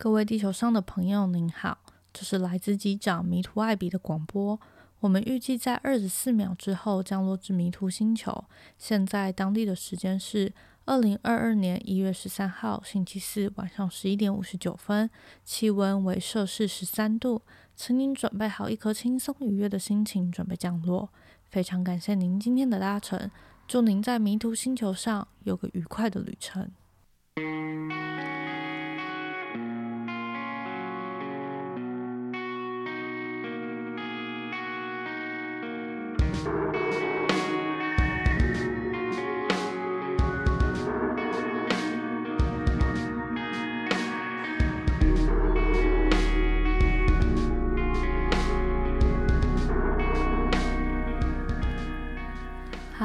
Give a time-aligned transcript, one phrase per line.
[0.00, 1.78] 各位地球上的朋友，您好，
[2.12, 4.60] 这是来自机长迷途艾比的广播。
[5.00, 8.44] 我们预计在二十四秒之后降落至迷途星球。
[8.78, 10.52] 现在当地的时间是
[10.84, 15.10] 二零二二年一月十三号星期四晚上十一点五十九分，
[15.44, 17.42] 气温为摄氏十三度。
[17.74, 21.08] 请您准备好一颗轻松愉悦的心情，准备降落。
[21.50, 23.28] 非常感谢您今天的搭乘，
[23.66, 26.70] 祝您在迷途星球上有个愉快的旅程。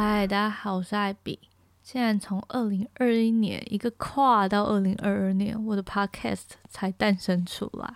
[0.06, 1.40] 嗨，大家好，我是艾比。
[1.82, 7.96] 现在从二零二一年一个跨到二零二二年，我的 podcast 才诞生出来。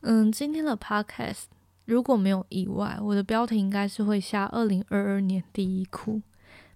[0.00, 1.44] 嗯，今天的 podcast
[1.84, 6.20] 如果没有意外，我的标题应该是会下二零二二年第一哭。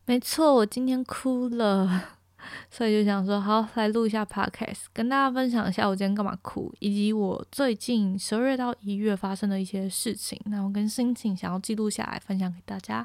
[0.05, 2.05] 没错，我今天哭了，
[2.71, 13.05] 所以就想说，好来录一下 podcast，跟大家分享一下我今天干嘛哭，以及我最近十二月到一月发生的一些事情，然后跟心情想要记录下来，分享给大家。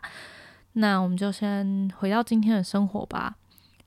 [0.79, 3.35] 那我们就先回到今天的生活吧。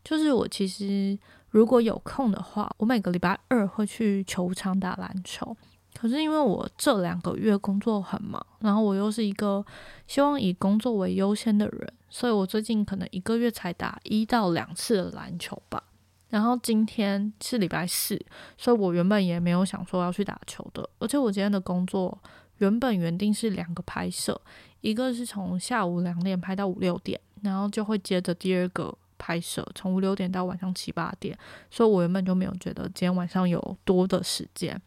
[0.04, 1.18] 就是我其实
[1.50, 5.56] 如果有空的话，我每个礼拜二会去球场打篮球。
[5.94, 9.64] 可是因为我这两个月工作很忙，然后我又是一个
[10.06, 15.82] 希望以工作为优先的人，所以我最近可能一个月才打一到两次的篮球吧。
[16.28, 18.20] 然后今天是礼拜四，
[18.58, 20.86] 所以我原本也没有想说要去打球的。
[20.98, 22.18] 而且我今天的工作
[22.58, 24.38] 原本原定是两个拍摄。
[24.82, 31.36] 一个是从下午两点拍到五六点，然后就会接着第二个拍摄，从五六点到晚上七八点，
[31.70, 34.78] 所以我原本就没有觉得今天晚上有多的时间。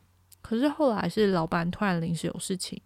[0.41, 2.79] 可是后来是老板突然临时有事情，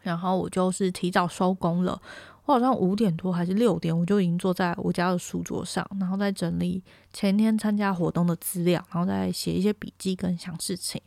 [0.00, 2.00] 然后我就是提早收工了。
[2.44, 11.00] 我好像五点多还是六点，我就已经坐在我家的书桌上，然后在整理前天参加活动的资料，然后再写一些笔记跟想事情。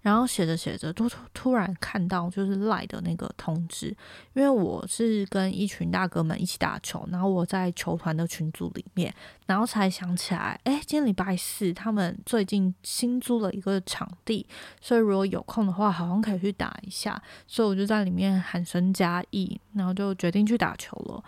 [0.00, 3.86] 然后写着写着，突突突然看到就是赖的那个通知，
[4.34, 9.14] 因为我是跟一群大哥们一起打球，然后我在球团的群组里面，
[9.46, 14.44] 然后才想起来，哎，今天礼拜四，他们最近新租了一个场地，
[14.80, 17.22] 所以如果有空的话，好像可以去打一下。
[17.46, 21.22] 所以我就在里面喊声加意，然后就决定去打球了。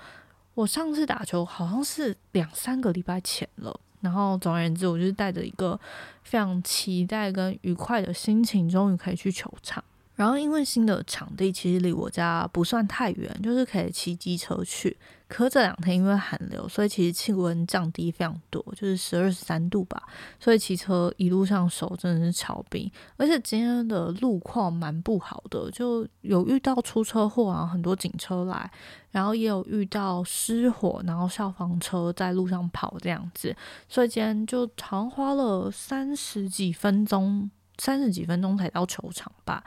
[0.55, 3.79] 我上次打球好像是两三个礼拜前了。
[4.05, 5.81] 然后总而言之，我就是带着一个
[6.23, 9.83] 非常期待跟愉快的心情，终于可以去球场。
[10.15, 14.97] 然后因为新的场地其实离我家不算太远，就是可以骑机车去。
[15.27, 20.01] 可这两天因为寒流，所以其实气温降低非常多，就是十二十三度吧。
[20.39, 28.71] 所以骑车一路上手真的是超冰，而且今天的路况蛮不好的，就有遇到出车祸啊，很多警车来，
[29.11, 33.57] 然后也有遇到失火，然后消防车在路上跑这样子。
[33.89, 39.65] 所以今天就好像花了三十几分钟，三十几分钟才到球场吧。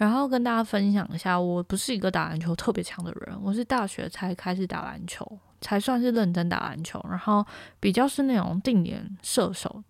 [0.00, 6.98] 然后跟大家分享一下，我不是一个打篮球特别强的人，我是大学才开始打篮球，才算是认真打篮球。
[7.06, 7.44] 然后
[7.78, 9.84] 比较是那种定点射手，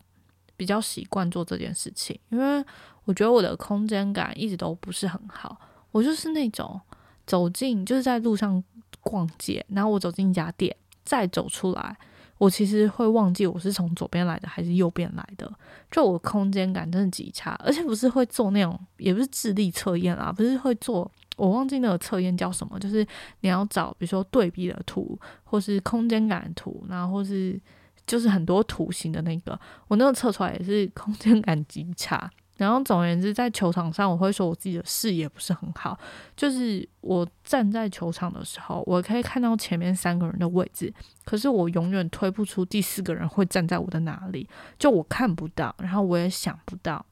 [0.56, 2.64] 比较习惯做这件事情，因为
[3.04, 5.56] 我觉得我的空间感一直都不是很好。
[5.92, 6.80] 我就是那种
[7.24, 8.60] 走进就是在路上
[9.00, 11.96] 逛街，然后我走进一家店，再走出来。
[12.40, 15.52] 我其实会忘记我是从左边来的还是右边来的，
[15.90, 23.06] 就我空间感真的极差，而且不是会做那种，也不是智力测验啊，不是会做，我忘记那个测验叫什么，就是
[23.40, 27.60] 你要找比如说对比的图，或是空间感的图，然后或是
[28.06, 32.30] 就是很多图形的那个，我那个测出来也是空间感极差。
[32.60, 35.98] 然后总而言之，在球场上，我会说我自己的视野不是很好。
[36.36, 40.92] 就是我站在球场的时候，我可以看到前面三个人的位置，
[41.24, 44.46] 可是我永远推不出第四个人会站在我的哪里，
[44.78, 47.04] 就我看不到，然后我也想不到，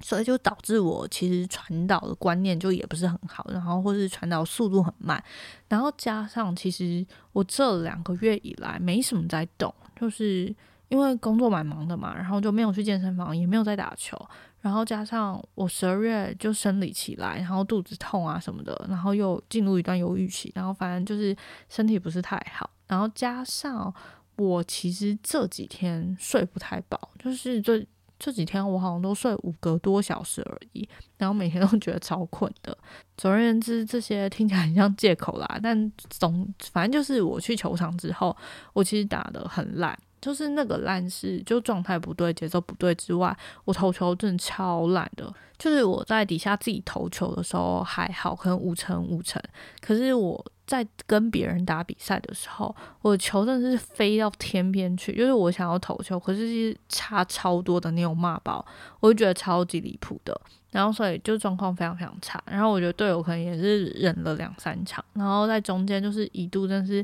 [0.00, 5.22] 所以就导致我其实传导的观念就也不是很好，然后或是传导速度很慢，
[5.68, 10.54] 然后加上其实我这两个月以来没什么在动，就是
[10.88, 14.16] 因为工作蛮忙的嘛，然后就没有去健身房，也没有在打球。
[14.60, 21.36] 然后加上我十二月就生理起来，然后肚子痛啊什么的，然后又进入一段忧郁期，然后反正就是
[21.68, 22.68] 身体不是太好。
[22.88, 23.92] 然后加上
[24.36, 27.84] 我其实这几天睡不太饱，就是这
[28.18, 32.76] 这几天我好像都睡五个多小时而已，然后每天都觉得超困的。
[33.16, 38.36] 总而言之，这些听起来很像借口啦，但总反正就是我去球场之后，
[38.72, 39.96] 我其实打的很烂。
[40.26, 43.34] 就是那个烂事就状态不对、节奏不对之外，
[43.64, 45.32] 我投球真的超烂的。
[45.56, 49.40] 就是我在底下自己投球的时候还好，可能五成五成，
[49.80, 55.16] 可是我在跟别人打比赛的时候，我的球真的是飞到天边去。
[55.16, 58.66] 就是我想要投球，可是是差超多的那种骂爆，
[58.98, 60.38] 我就觉得超级离谱的。
[60.72, 62.42] 然后所以就状况非常非常差。
[62.44, 67.02] 然后我觉得队友可能也是忍了两三场，然后在中间就是一度真是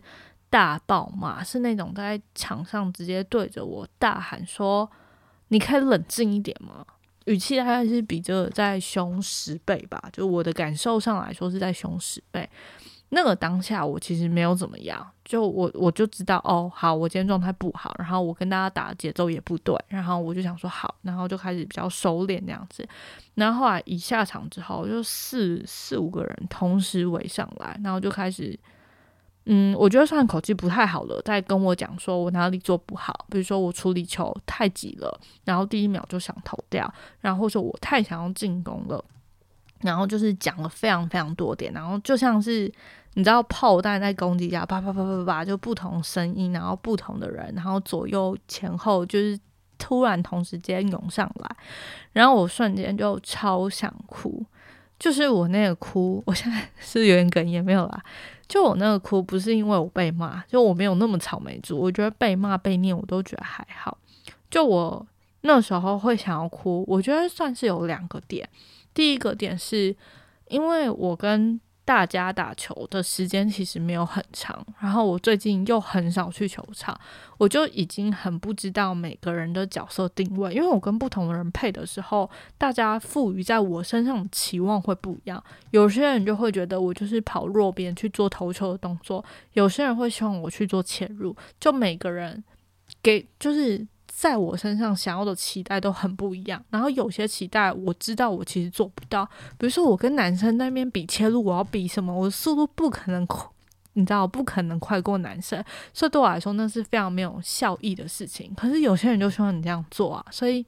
[0.53, 4.87] 大爆骂，是那种在场上直接对着我大喊说
[5.49, 6.85] ：“你可以冷静一点吗？”
[7.25, 12.47] 语气大概是比这个再凶十倍吧，就我的感受上来说是在凶十倍。
[13.09, 22.87] 那个当下我其实没有怎么样，就我我就知道哦，好，我今天状态不好，然后我跟大家打节奏也不对，然后我就想说好，然后就开始比较收敛那样子。
[23.37, 28.59] 然后后来一下场之后，就四四五个人同时围上来，然后就开始。
[29.47, 36.89] 嗯，我觉得算口气不太好了，在跟我讲说我哪里做不好，比如说我处理球太急了，然后第一秒就想投掉，
[37.21, 39.05] 然后或者我太想要进攻了，
[39.81, 42.73] 然后就是讲了非常非常多点，然后就像是
[43.15, 49.37] 你知道炮弹在攻击下啪啪啪啪啪，就不同声音，然后不同的人，然后左右前后就是
[49.77, 51.57] 突然同时间涌上来，
[52.13, 54.47] 然后我瞬间就超想哭。
[55.03, 58.05] 就是我那个哭，我现在 是有点哽咽，没有啦。
[58.47, 61.77] 就我那个哭，不是因为我被骂，就我没有那么草莓族。
[61.77, 63.99] 我觉得被骂、被念，我都觉得还好。
[64.49, 65.05] 就我
[65.41, 68.49] 那时候会想要哭，我觉得算是有两个点。
[68.95, 69.97] 第一个点是
[70.47, 76.99] 因为我跟大家打球的时间其实没有很长，然后我最近又很少去球场，
[77.39, 80.55] 我就已经很不知道每个人的角色定位。
[80.55, 85.43] 因为我跟不同的人配的时候，大家赋予在我身上的期望会不一样。
[85.73, 89.25] 有些人就会觉得我就是跑弱边去做投球的动作，
[89.55, 91.37] 有些人会希望我去做潜入。
[91.59, 92.43] 就每个人
[93.03, 93.87] 给就是。
[94.15, 99.25] 在我身上想要的期待都很不一样，然后有些期待我知道我其实做不到，
[99.59, 102.15] 比如说我跟男生那边比切入，我要比什么？
[102.15, 103.45] 我的速度不可能快，
[103.95, 108.55] 你知道不可能快过男生，所以对我来说那是非常没有效益的事情。
[108.55, 110.65] 可是有些人就希望你这样做啊，所以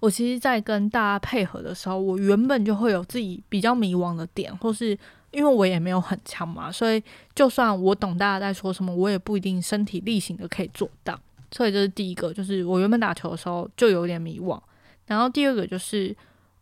[0.00, 4.96] 我其实，在跟大家配合的时候，我原本就会有自己比较迷惘的点，或是
[5.32, 7.02] 因为我也没有很强嘛，所以
[7.34, 11.18] 就算我懂大家在说什么，我也不一定身体力行的可以做到。
[11.54, 14.60] 所以这是第一个，就是我原本打球的时候就有点迷惘。
[15.06, 16.16] 然后第二个就是，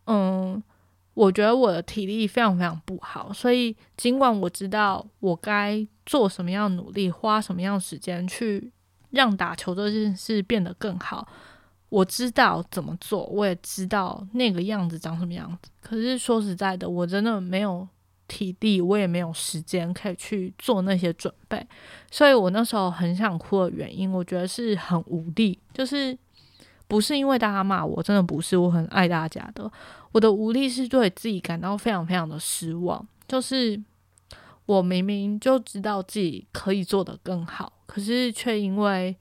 [0.05, 0.61] 嗯，
[1.13, 3.31] 我觉得我的体力非常非常不好。
[3.31, 8.71] 所以尽管我知道我该做什么样努力，花什么样时间去
[9.11, 11.27] 让打球这件事变得更好，
[11.89, 15.71] 我知道怎么做，我也知道那个样子长什么样子。
[15.81, 17.87] 可是说实在的，我真的没有。
[18.31, 21.67] 体力我也没有时间可以去做那些准备，
[22.09, 26.17] 所以我那时候很想哭的原因，我觉得是很无力，就是
[26.87, 29.69] 不是因为大家骂我，真的不是，我很爱大家的。
[30.13, 33.77] 我的无力是对自己感到非常非常的失望，就是
[34.65, 39.13] 我明明就知道自己可以做得更好，可是却因为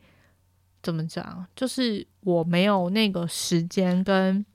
[0.80, 4.46] 怎么讲，就是我没有那个时间跟。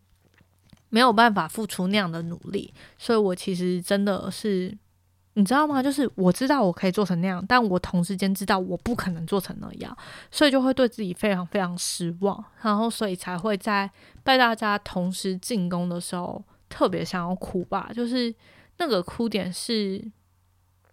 [0.95, 4.73] 没有办法付出那样的努力，所以我其实真的是，
[5.33, 5.83] 你知道吗？
[5.83, 9.97] 就是我知道我可以做成那样，但我同时间知道我不可能做成那样，
[10.31, 13.91] 所以就会对自己非常非常失望，然后所以才会在
[14.23, 17.91] 带大家同时进攻的时候特别想要哭吧。
[17.93, 18.33] 就是
[18.77, 20.01] 那个哭点是，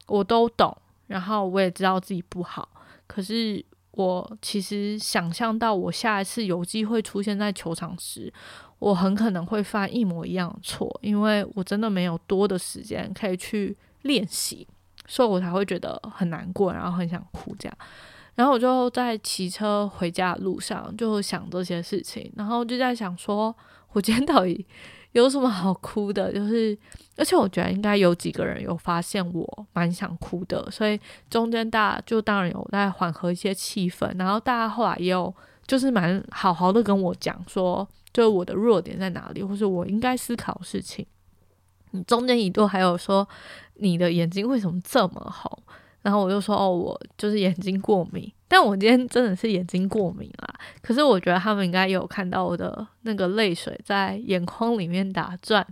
[0.09, 2.69] 我都懂，然后我也知道自己不好，
[3.07, 8.33] 可是我其实想象到我下一次有机会出现在球场时。
[8.79, 14.67] 我很可能会犯一模一样的错，因为我真的没有多的时间可以去练习，
[15.07, 17.79] 所以我才会觉得很难过，然后很想哭这样。
[18.35, 23.55] 然后我就在骑车回家的路上就想这些事情，然后就在想说，
[23.93, 24.67] 我今天到底
[25.13, 26.33] 有什么好哭的？
[26.35, 26.77] 就是，
[27.17, 31.01] 而且我觉得应该有几个人有发现我蛮想哭的，所以
[31.31, 35.35] 中间大就当然有在缓和一些气氛，然后大家后来也有
[35.67, 37.89] 就是蛮好好的跟我讲说。
[38.15, 41.07] 就是我的弱点在哪里，或是我应该思考事情。
[41.93, 43.27] 你中间一度还有说
[43.77, 45.63] 你的眼睛为什么这么红，
[46.03, 48.31] 然后我就说哦，我就是眼睛过敏。
[48.53, 50.55] 但我今天真的是眼睛过敏啦。
[50.83, 55.67] 可是我觉得他们应该有看到我的那个泪水在眼眶里面打转。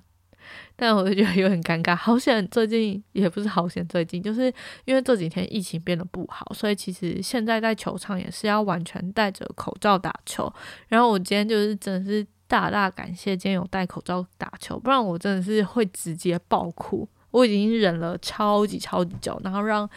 [0.77, 4.51] 但我就觉得有点尴尬，好险最近也不是好险，最近就是
[4.87, 10.51] 因为这几天疫情变得不好，所以其实现在在球场也是要完全戴着口罩打球。
[10.89, 17.07] 然后我今天就是真的是大大感谢今天有戴口罩打球，不然我真的是会直接爆哭。
[17.31, 19.89] 我已经忍了超级超级久，然后让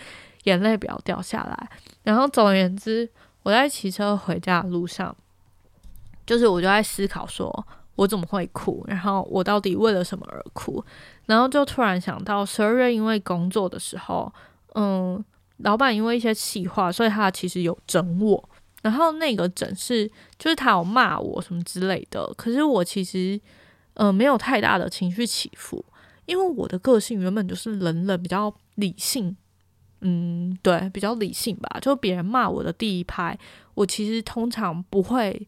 [0.43, 1.69] 眼泪不要掉下来。
[2.03, 3.09] 然后总而言之，
[3.43, 5.15] 我在骑车回家的路上，
[6.25, 8.83] 就是我就在思考说，我怎么会哭？
[8.87, 10.83] 然后我到底为了什么而哭？
[11.25, 14.31] 然后就突然想到，十二月因为工作的时候，
[14.75, 15.23] 嗯，
[15.57, 18.49] 老板因为一些气话，所以他其实有整我。
[18.81, 20.05] 然后那个整是，
[20.37, 22.25] 就是他有骂我什么之类的。
[22.35, 23.39] 可是我其实，
[23.93, 25.85] 呃，没有太大的情绪起伏，
[26.25, 29.37] 因为我的个性原本就是冷冷，比较理性。
[30.03, 31.79] 嗯，对，比较理性吧。
[31.81, 33.37] 就别人骂我的第一拍，
[33.73, 35.47] 我其实通常不会。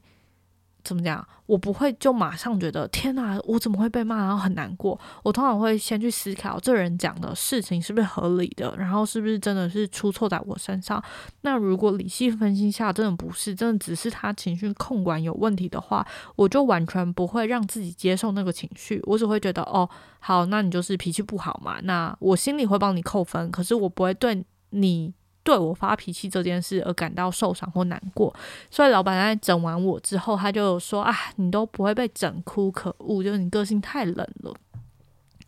[0.86, 1.28] 怎么讲？
[1.48, 4.98] 我不会就马上觉得天哪，我怎么会被骂，然后很难过。
[5.24, 11.04] 我通常会先去思考这人讲的事情是不是合理的，然后是不是真的是出错在我身上。
[11.42, 19.02] 那如果理性分析下真的不是，真的只是他情绪控管有问题的话，我就完全不会让自己接受那个情绪。
[19.04, 19.90] 我只会觉得哦，
[20.20, 21.80] 好，那你就是脾气不好嘛。
[21.82, 25.14] 那我心里会帮你扣分，可是我不会对你。
[25.46, 28.36] 对我发脾气这件事而感到受伤或难过，
[28.72, 33.24] 所以老板在整完我之后，他就说：“啊，你都不会被整哭，可恶！
[33.24, 34.52] 就是你个性太冷了。”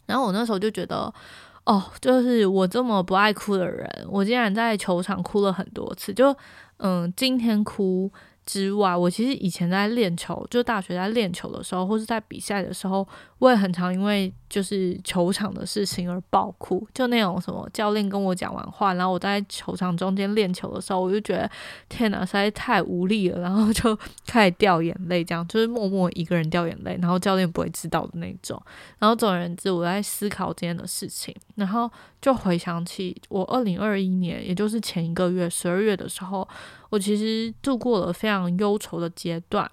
[0.06, 1.12] 然后我那时候就觉得，
[1.66, 6.34] 哦，就是我这么不爱哭的人，我竟然在球场哭了很多次，就
[6.78, 8.12] 嗯，今天哭。
[8.48, 13.06] 之外，我其实以前在练球，就大学在练球的时候，或是在比赛的时候，
[13.40, 16.88] 我也很常因为就是球场的事情而爆哭。
[16.94, 21.52] 就那种什么教练跟我讲完话，然后我在球场中间练球的时候，我就觉得
[21.90, 23.94] 天哪，实在太无力了，然后就
[24.26, 28.58] 开始掉眼泪，这样就是默默一个人掉眼泪，然后教练不会知道的那种。
[28.98, 36.48] 然后总而言之，我在思考今天的事情，然后就回想起我二零二一年，也就是前一个月十二月的时候。
[36.90, 39.70] 我其实度过了非常忧愁的阶段，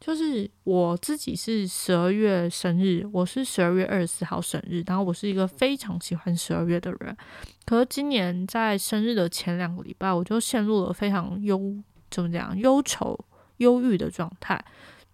[0.00, 7.16] 就是我自己是十二月生日，我是十二月二十四号生日，然后我是一个非常喜欢十二月的人，
[7.64, 11.76] 可是今年在生日的前两个礼拜，我就陷入了非常忧，
[12.10, 13.18] 怎么讲，忧愁、
[13.58, 14.64] 忧郁的状态。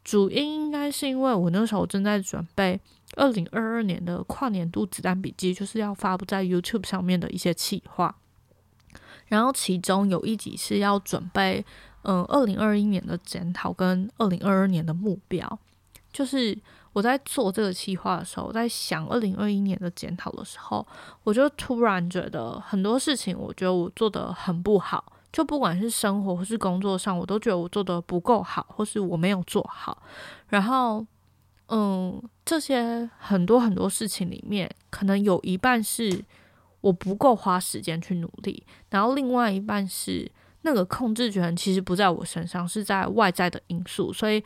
[0.04, 2.80] 主因应该是因为我那时候正在准备
[3.16, 8.16] 二零二二年的跨年度子弹笔记，就是要发布在 YouTube 上面的一些企划。
[9.28, 11.64] 然后其中有一集是要准备，
[12.02, 15.58] 嗯，二零二一年的检讨跟二零二二年的目标。
[16.10, 16.58] 就是
[16.94, 20.84] 我在做这个计划的时候，在想二零二一年的检讨的时候，
[21.22, 25.12] 我就突然觉得很多事情，我觉得我做的很不好。
[25.30, 30.02] 就不管是生活或是工作上，我都觉得我做的不够好，或是我没有做好。
[30.48, 31.06] 然后，
[31.68, 36.24] 嗯，这些很多很多事情里面，可能有一半是。
[36.80, 40.30] 我不够花时间去努力，然后另外一半是
[40.62, 44.12] 那个控制权其实不在我身上，是在外在的因素。
[44.12, 44.42] 所以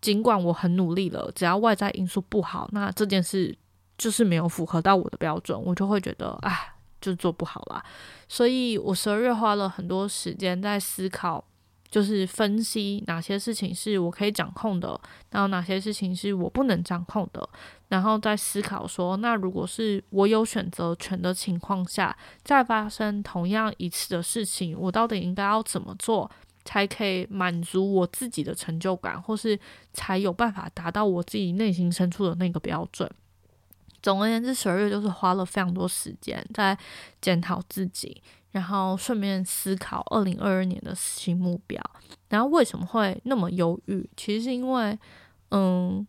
[0.00, 3.56] 尽管我很努力了，只要外在因素不好，那这件事
[3.96, 7.84] 就是没有符合到我的标准，我就会觉得啊，就做不好啦。
[8.28, 11.44] 所以我十二月花了很多时间在思考。
[11.90, 15.00] 就是分析哪些事情是我可以掌控的，
[15.30, 17.48] 然后哪些事情是我不能掌控的，
[17.88, 26.30] 然后再思考说，那如果是我有选择权的情况下，再发生同样一次的事情，我到底应该要怎么做，
[26.64, 29.58] 才可以满足我自己的成就感，或是
[29.92, 33.08] 才有办法达到我自己内心深处的那个标准？
[34.02, 36.76] 总而言之，十二月就是花了非常多时间在
[37.20, 38.22] 检讨自己。
[38.56, 41.78] 然后顺便思考二零二二年的新目标。
[42.30, 44.08] 然后为什么会那么忧郁？
[44.16, 44.98] 其实是因为，
[45.50, 46.06] 嗯，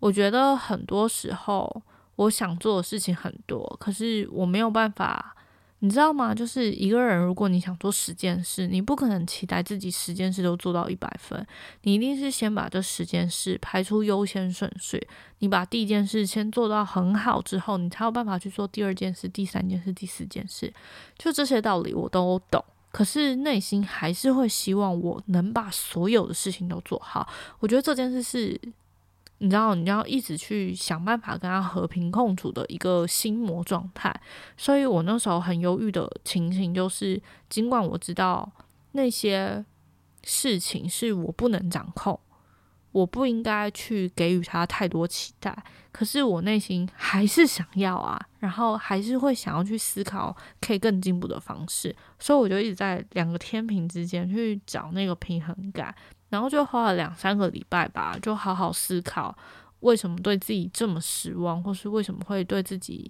[0.00, 1.82] 我觉得很多时候
[2.16, 5.36] 我想做的事情很多，可是我没有办法。
[5.84, 6.34] 你知道吗？
[6.34, 11.46] 就是一个人，如果你想做十件事，你不可能期待自己十件事都做到一百分。
[11.82, 15.06] 你一定是先把这十件事排出优先顺序。
[15.40, 20.72] 你把第一件事先做到很好之后，你才有办法去做第二件事、第三件事、第四件事。
[21.18, 27.28] 就这些道理我都懂，可是内心还是会希望我能把所有的事情都做好。
[27.60, 28.58] 我觉得这件事是。
[29.38, 34.14] 你知道，你要一直去想办法跟他和平共处的一个心魔状态，
[34.56, 38.50] 所以我那时候很忧郁的情形就是，尽管我知道
[38.92, 39.64] 那些
[40.22, 42.18] 事情是我不能掌控，
[42.92, 55.94] 我不应该去给予他太多期待，可是我内心还是想要啊，然后还是会想要去思考可以更进步的方式，所以我就一直在两个天平之间去找那个平衡感。
[56.34, 59.32] 然后就花了两三个礼拜吧，就好好思考
[59.80, 63.08] 为什么对自己这么失望，或是为什么会对自己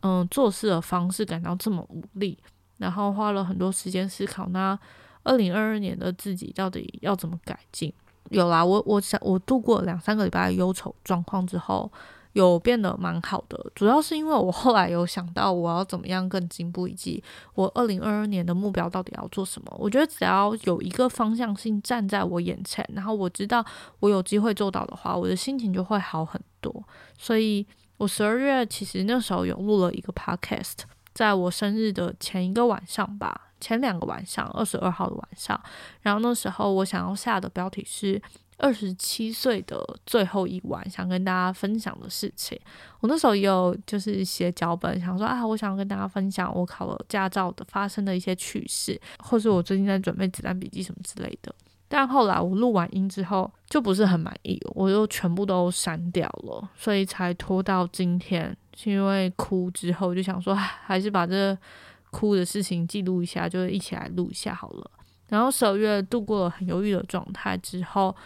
[0.00, 2.38] 嗯做事的方式感到这么无力。
[2.78, 4.78] 然后花了很多时间思考，那
[5.22, 7.92] 二零二二年的自己到底要怎么改进？
[8.30, 11.90] 有啦，我我想我度过两三个礼拜的忧愁状况之后，
[12.36, 17.24] 有变得蛮好的，主要是因为我后来有想到我要怎么样更进步，以及
[17.54, 19.74] 我二零二二年的目标到底要做什么。
[19.78, 23.64] 我觉得只要有一个方向性站在我眼前，然后我知道
[24.00, 26.70] 我有机会做到的话，我的心情就会好很多。
[27.16, 27.66] 所以，
[27.96, 30.80] 我十二月其实那时候有录了一个 podcast，
[31.14, 35.58] 在我生日的前一个晚上吧，前两个晚上，二十二号的晚上，
[36.02, 38.20] 然后那时候我想要下的标题是。
[38.58, 42.58] 二十七岁的最后一晚，想跟大家分享的事情。
[43.00, 51.54] 我那时候也有就是写脚本，想说啊，我想跟大家分享我考了驾照的发生的一些趣事，或是我最近在准备子弹笔记什么之类的。
[51.86, 58.56] 但后来我录完音之后就不是很满意，我又全部都删掉了，所以才拖到今天。
[58.74, 61.56] 是因为哭之后就想说，还是把这
[62.10, 64.90] 哭的事情记录一下，就是一起来录一下好了。
[65.28, 68.16] 然后十二月度过了很犹豫的状态之后。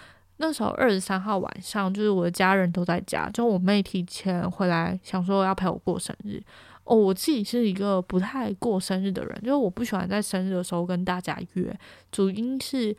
[0.42, 6.42] 那时候二十三号晚上，就是我的家人都在家，就我妹提前回来，想说要陪我过生日。
[6.84, 11.78] 哦，我自己是一个不太过生日的人，就是我不喜欢在生日的时候跟大家约，
[12.10, 12.96] 主因是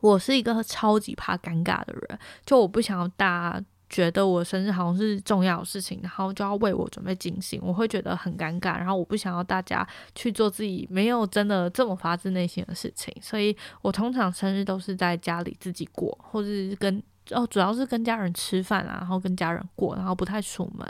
[0.00, 3.64] 我是一个超级怕尴尬的人，就我不想要大家。
[3.90, 8.76] 觉得我生日好像是重要的事情，然后就要为我准备惊喜，我会觉得很尴尬。
[8.76, 20.86] 然后我不想要大家去做自己没有真的这么发自内心的事情，所以我通常生日都是在家里自己过，或者是跟哦，主要是跟家人吃饭啊，然后跟家人过，然后不太出门。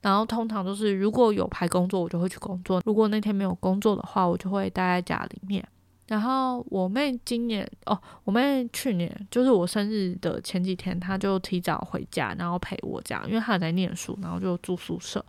[0.00, 5.66] 然后通常都是如果有排工作，我就会去工作；如果那天没有工作的话，我就会待在家里面。
[6.08, 15.24] 然后我妹今年哦，我妹去年就是我生日的前几天，她就提早回家，然后陪我这样，因为她在念书，然后就住宿舍。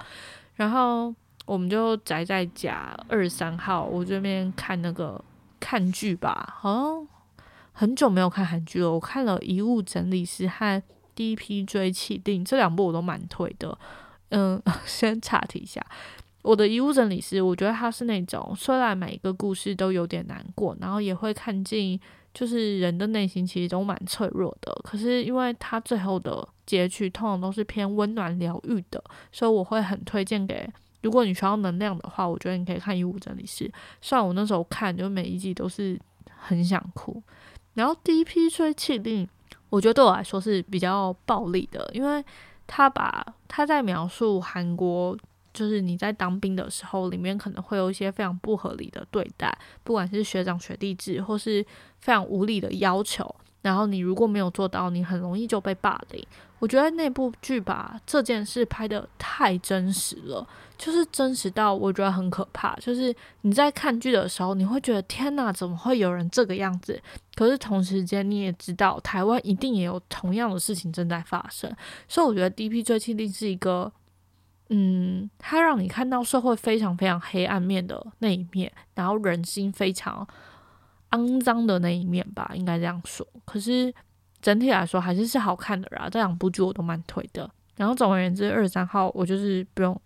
[0.56, 1.14] 然后
[1.46, 2.98] 我们就宅在家。
[3.08, 5.24] 二十三号我这边看那个
[5.60, 7.08] 看剧吧，好像
[7.74, 8.92] 很久没有看韩剧了。
[8.92, 10.80] 我看了《遗物整理师》和
[11.14, 13.78] 《第一批追气定》这两部，我都蛮推的。
[14.30, 15.86] 嗯， 先岔题一下。
[16.42, 22.00] 我的遗物整理师，我觉得他是那种虽然每一个故事都有点难过，然后也会看尽，
[22.34, 24.74] 就是人的内心其实都蛮脆弱的。
[24.84, 29.04] 可是因为他最后的结局通常都是偏温暖疗愈的，
[29.34, 30.66] 所以我会很推荐给
[31.02, 33.70] 如果你需要能量的话，我觉得你可以看遗物整理师。
[34.02, 36.00] 虽然我那时候看就每一集都是
[36.38, 37.22] 很想哭。
[37.74, 39.28] 然后第一批吹气令，
[39.70, 42.24] 我觉得对我来说是比较暴力的，因为
[42.66, 45.18] 他把他在描述韩国。
[45.54, 51.66] 就是你在当兵的时候，里面可能会有一些非常不合理的对待，不管是学长学弟制，或是
[52.00, 53.36] 非常无理的要求。
[53.62, 56.26] 然后你如果没有做到，你很容易就被霸凌。
[56.60, 60.46] 我觉得那部剧把这件事拍的太真实了，
[60.78, 62.74] 就是真实到我觉得很可怕。
[62.78, 67.02] 就是你在看剧的时候，你会觉得天哪，怎么会有人这个样子？
[67.36, 71.74] 可是同时间你也知道，台湾一定也有同样的事情正在发生。
[72.08, 72.82] 所以我觉得《D.P.
[72.82, 73.92] 追妻令》是一个。
[74.70, 80.28] 嗯，它让你看到社会非常非常黑暗面的那一面，然后人心非常
[81.12, 83.26] 肮脏的那一面吧，应该这样说。
[83.46, 83.94] 可是
[84.42, 87.50] 整体来说还是是好看的啦，这两部剧我都蛮推的。
[87.76, 90.00] 然后总而言之，二十三号我就是不用。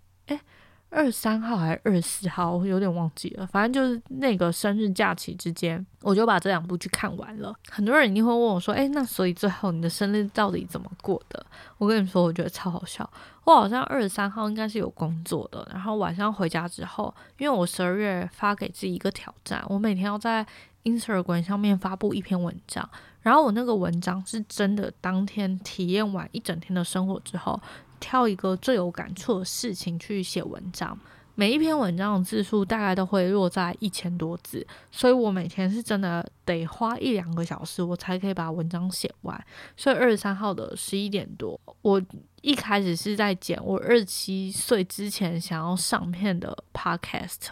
[0.94, 3.48] 二十三号还是二十四号，我有点忘记了。
[3.48, 7.54] 反正就是那个生日假期之间，我就把这两部剧看完了。
[7.70, 11.44] 很多人一定会问我说：“诶，那所以最后你的生日到底怎么过的？”
[11.80, 13.10] 我跟你说，我觉得超好笑。
[13.44, 20.46] 我好像二十三号应该是有工作的，然后晚上回家之后，因为我十二月发给自己一个挑战，我每天要在
[20.84, 22.88] Instagram 上面发布一篇文章。
[23.22, 27.60] 然后我那个文章是真的当天体验完一整天的生活之后。
[28.04, 31.00] 挑一个最有感触的事情去写文章，
[31.36, 39.46] 每一篇文章的字数大概都会落在一千多字，所以我每天是真的得花一两个小时，我才可以把文章写完。
[39.78, 42.02] 所以二十三号的十一点多，我
[42.42, 47.48] 一开始是在剪我二十七岁之前想要上片的 podcast，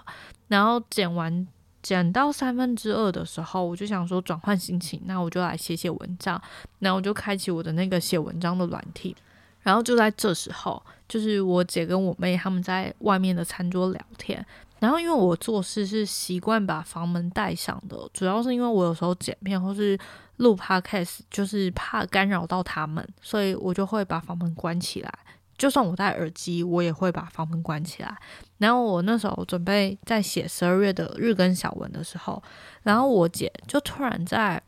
[0.50, 1.48] 然后剪完
[1.82, 6.40] 剪到三分之二的时候，我就想说转换心情，那我就来写写文章，
[6.80, 9.16] 然后我就开启我的那个写文章的软体。
[9.64, 14.44] 然后就在这时候，就是我姐跟我妹他们在外面的餐桌聊天。
[14.80, 19.96] 然后因为我做事是习惯把房门带上的，主要是因为我有时候剪片或是
[20.38, 25.14] 录 podcast，就是怕干扰到他们，所以我就会把房门关起来。
[25.56, 28.18] 就算我戴耳机，我也会把房门关起来。
[28.58, 32.42] 然后我那时候准备在写十二月的日更小文的时候，
[32.82, 34.60] 然后我姐就突然在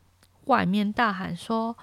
[0.45, 1.75] 外面大喊说。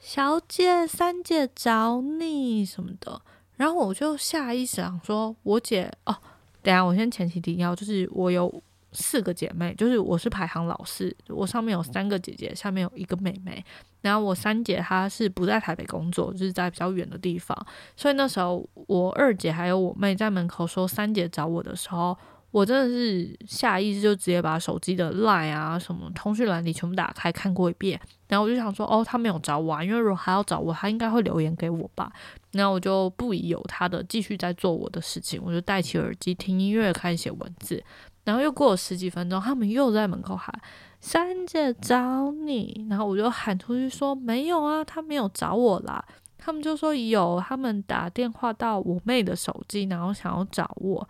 [0.00, 3.20] 小姐，三姐找你什么的，
[3.56, 6.16] 然后我就下意识想说，我姐哦，
[6.62, 13.62] 等下我先前提提要，就是我有四个姐妹，就是我是排行老四，我上面有三个姐姐，下面有一个妹妹。
[14.00, 17.54] 然后我三姐她是不在台北工作，就是在比较远的地方，
[17.94, 22.16] 所以那时候我二姐还有我妹在门口说三姐找我的时候，
[22.50, 28.00] 我真的是下意识就直接把手机的 line 啊什么通讯栏里全部打开看过一遍。
[28.26, 32.12] 然后我就想说，哦，他没有找我，啊，因为如果还要找我，他应该会留言给我吧。
[32.52, 37.82] 然后我就不疑有他的，继续在做我的事情，我就戴起耳机听音乐，开始写文字。
[38.24, 40.52] 然后又过了十几分钟，他们又在门口喊
[41.00, 46.04] 三姐找你，然后我就喊出去说没有啊，他没有找我啦。
[46.36, 51.08] 他们就说有，他们打电话到我妹的手机，然后想要找我。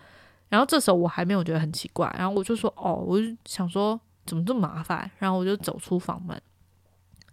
[0.51, 6.39] 然后这时候我还没有觉得很奇怪，然后我就说哦，我就想说怎么这么麻烦，然后我就走出房门。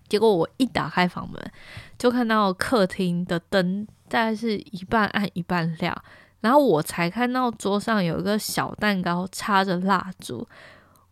[0.08, 1.52] 结果我一打开房门，
[1.98, 5.94] 就看到客厅的灯大概是一半暗一半亮。
[6.40, 10.48] 然后我才看到桌上有一个小蛋糕，插着蜡烛，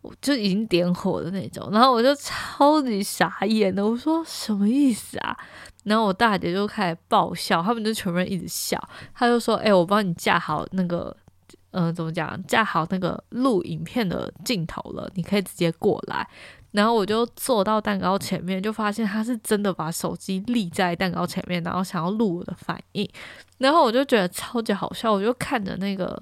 [0.01, 1.67] 我就已经点火的那种。
[1.71, 5.35] 然后我就超级傻眼的，我说什么意思啊？
[5.83, 8.79] 然后我大姐就开始爆笑，他们就全部人一直笑。
[9.13, 11.15] 他就说：“哎，我帮你架好那个，
[11.77, 12.41] 嗯，怎么讲？
[12.47, 16.25] 架好那个录影片的镜头了，你可以直接过来。”
[16.71, 23.09] 然后我就坐到蛋糕前面，就发现他是真的把手机立在蛋糕前面，然后想要录我的反应。
[23.57, 26.21] 然后我就觉得超级好笑，我就看着那个，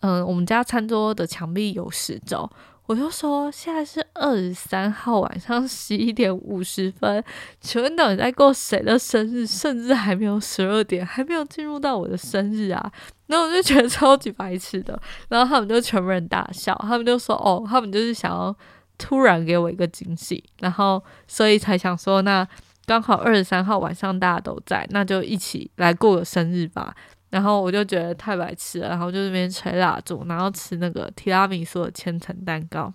[0.00, 2.48] 嗯，我们家餐桌的墙壁有时钟，
[2.86, 7.22] 我就说现在是二十三号晚上十一点五十分，
[7.60, 9.46] 请问到底在过谁的生日？
[9.46, 12.92] 甚至还没有十二点，还没有进入到我的生日啊！
[13.32, 18.54] 然后我就觉得超级白痴的，然后他们就全部人大笑，他们就说哦，他们就是想要。
[18.98, 22.46] 突然给我一个惊喜，然后所以才想说，那
[22.86, 26.94] 刚好二十三号晚上大家都在，那就一起来过个生日吧。
[27.30, 32.92] 然后我就觉得太白痴了，然后就那边吹蜡烛，然后吃那个提拉米苏的千层蛋糕。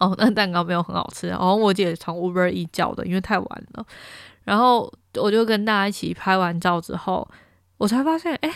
[0.00, 3.86] 哦，那蛋糕没有很好吃，然后我姐从 Uber 一叫的，因为太晚了。
[4.42, 7.28] 然后我就跟大家一起拍完照之后，
[7.76, 8.52] 我才发现，哎，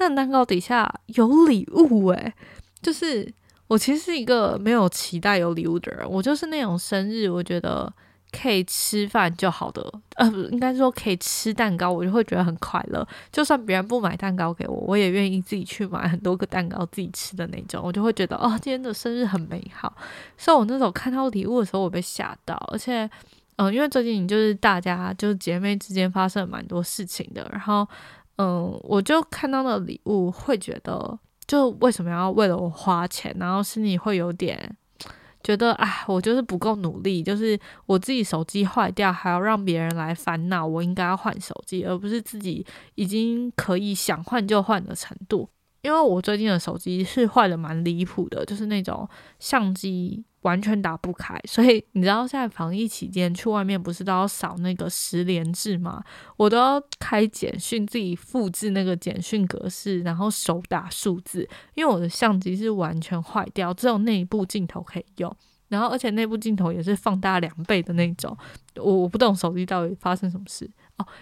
[0.00, 2.34] 那蛋糕底下有礼物，哎，
[2.82, 3.32] 就是。
[3.70, 7.88] 我其实是一个没有期待有礼物的人，我就是那种生日，我觉得
[8.32, 9.80] 可以吃饭就好的，
[10.16, 13.06] 呃，应该说可以吃蛋糕，我就会觉得很快乐。
[13.30, 19.94] 就算别人不买蛋糕给我，我也愿意自己去买很多个蛋糕自己吃的那种，我就会觉得哦，今天的生日很美好。
[20.36, 23.08] 所以我那时候看到礼物的时候，我被吓到，而且，
[23.54, 27.86] 嗯，因为最近就是大家就是姐妹之间发生蛮多事情的，然后，
[28.40, 31.18] 嗯，我就看到那礼物会觉得。
[31.46, 34.76] 就为什么要为了我花钱，然后心里会有点
[35.42, 45.48] 觉得，哎，我就是不够努力，就是我自己手机坏掉，还要让别人来烦恼，我应该要换手机，而不是自己已经可以想换就换的程度。
[45.82, 49.08] 因为我最近的手机是坏的蛮离谱的，就是那种
[49.40, 50.24] 相机。
[50.42, 56.02] 完全打不开，所以 你知道现在防疫期间去外面不是都要扫那个十连制吗？
[56.36, 65.36] 我都要开简讯自己复制那个简讯格式，然后手打数字，因为我的相机是完全坏掉，只有内部镜头可以用，
[65.68, 68.36] 然后而且内部镜头也是放大两倍的那种，
[68.76, 70.70] 我我不懂手机到底发生什么事。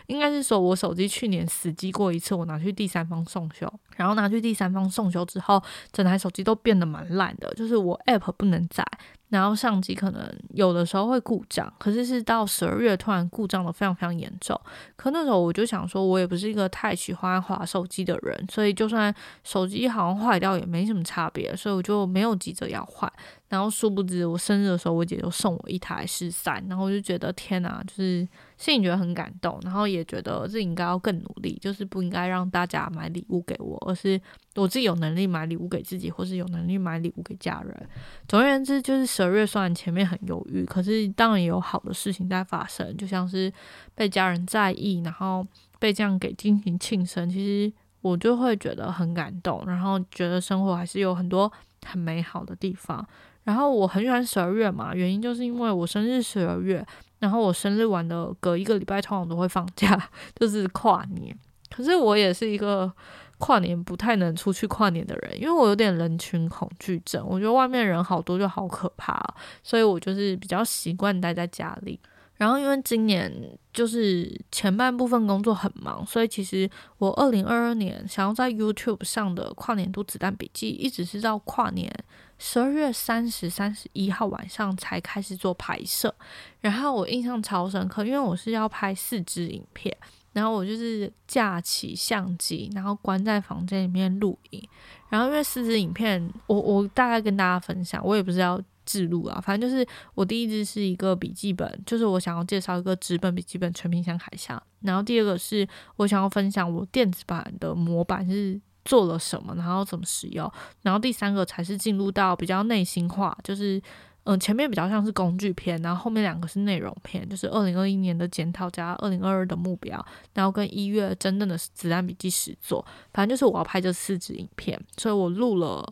[0.06, 5.62] 应该是说，我手机去年死机过一次，我拿去第三方送修，然后拿去第三方送修之后，
[5.92, 8.84] 整台手机都变得蛮烂的，就是我 App 不能载，
[9.28, 14.58] 然后相机可能有的时候会故障，可是是到十二月突然故障的非常非常严重。
[14.96, 19.14] 可那时候我就想说，我也不是一个太喜欢滑手机的人，所以就算
[19.44, 23.10] 手机好像坏掉也没什么差别，所以我就没有急着要换。
[23.48, 34.20] 然后殊不知，我生日的时候，我姐就送我一台十三，然后我就觉得天哪，就是心里觉得很感动，然后也觉得自己应该要更努力，就是不应该让大家买礼物给我，而是
[34.58, 37.88] 我自己有能力买礼物给自己，或是有能力买礼物给家人。
[38.26, 43.52] 总而言之，就是十二月虽然前面很犹豫，可是当然也有好的事情在发生，就像是
[43.94, 45.46] 被家人在意，然后
[45.78, 51.50] 被这样给进行庆生，其实我就会觉得很感动，然后觉得生活还是有很多
[51.86, 53.06] 很美好的地方。
[53.44, 56.86] 然后我很喜欢十二月嘛，原因就是因为我生日十二月，
[57.18, 59.98] 然后我生日完的隔一个礼拜通常都会放假，
[60.38, 61.34] 就是跨年。
[61.74, 62.92] 可是我也是一个
[63.38, 69.18] 跨年不太能出去跨年的人，因为我有点人群恐惧症，我觉得外面人好多就好可怕，
[69.62, 71.98] 所以我就是比较习惯待在家里。
[72.36, 73.32] 然后因为今年
[73.72, 81.92] 就是前半部分工作很忙，所以其实我二零二二年想要在 YouTube 上的跨年度子弹笔记，一直是到跨年
[82.38, 86.14] 十二月三十、三十一号晚上才开始做拍摄。
[86.60, 89.96] 然后我印象超深刻，因为我是要拍四支影片，
[90.32, 94.68] 然后我就是架起相机，然后关在房间里面录影。
[95.08, 104.62] 然后因为四支影片，我我大概跟大家分享，我也不是要记录啊，反正就是我第一支是一个笔记本，就是我想要介绍一个纸本笔记本全屏箱海象。
[104.80, 110.50] 然后第二个是我想要分享我电子版的模板是做了什么，然后怎么使用。
[110.82, 113.82] 然后第三个才是进入到比较内心化，就是。
[114.30, 125.82] 嗯，前面比较像是工具片，然后后面两个是内容片，就是二零二一年的检讨加二零二二的目标，然后跟一月真正的子弹笔记实作，反正就是我要拍这四支影片，所以我录了，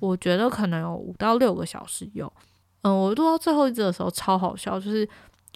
[0.00, 2.32] 我觉得可能有五到六个小时有。
[2.80, 5.06] 嗯，我录到最后一支的时候超好笑，就是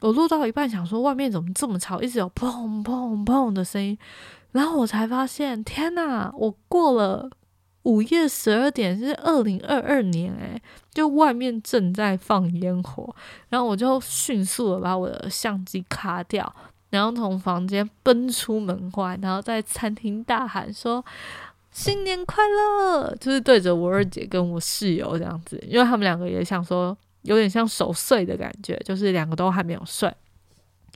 [0.03, 3.97] 我录到一半想说外面怎么这么吵，一直有砰砰砰的声音，
[4.53, 7.31] 然后我才发现，天呐，我过了。
[7.87, 10.61] 午夜十二点是二零二二年，诶，
[10.93, 13.15] 就外面正在放烟火，
[13.49, 16.53] 然后我就迅速的把我的相机卡掉，
[16.91, 21.05] 然后从房间奔出门外，然后在餐厅大喊说
[21.71, 30.13] ：“新年快乐！”就是对着我二姐跟我室友这样子，因为他们两个也想说，有点像守岁的感觉，就是两个都还没有睡。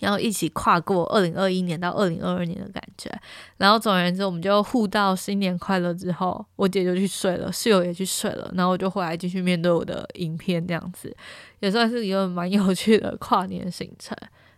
[0.00, 3.10] 然后一起跨过二零二一年到二零二二年的感觉，
[3.58, 11.14] 然后总而言之，我们就互道新年快乐之后，我姐就去睡了，室友也去睡了，然后我就回来继续面对我的影片，这样子
[11.60, 14.16] 也算是一个蛮有趣的跨年行程。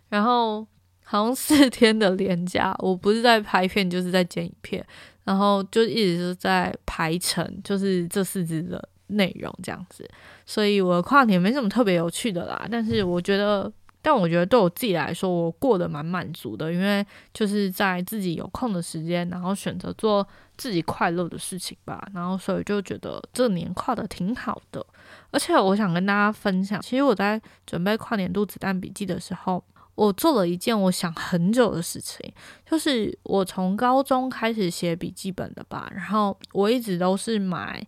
[0.09, 0.65] 然后
[1.03, 4.85] 好像四天的连假，我不是在拍片，就是在剪影片，
[5.25, 10.09] 然后就一直是在排成，就是这四支的内容这样子。
[10.45, 13.69] 所以我跨年没什么特别有趣的啦，但是我觉得。
[14.03, 24.85] 但我觉得对我自己来说，我过得蛮满足的，因为就是在自己有空的时间，然后选择做自己快乐的事情吧，然后所以就觉得这年跨的挺好的。
[25.31, 29.63] 而且我想跟大家分享，其实我在准备跨年度子弹笔记的时候，
[29.95, 32.29] 我做了一件我想很久的事情，
[32.69, 37.81] 就是我从高中开始写笔记本的吧，然后我一直都是买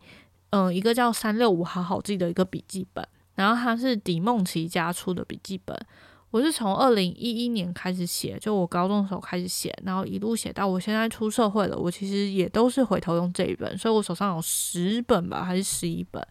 [0.51, 3.05] 嗯一个叫三六五好好记的一个笔记本。
[3.35, 5.77] 然后它是迪梦奇家出的笔记本，
[6.31, 16.25] 我是从二零一一年开始写，就我高中的时候开始写，然后一路写到我现在出社会了，我其实也都是回头用这一本，所以我手上有十本吧，还是十一本。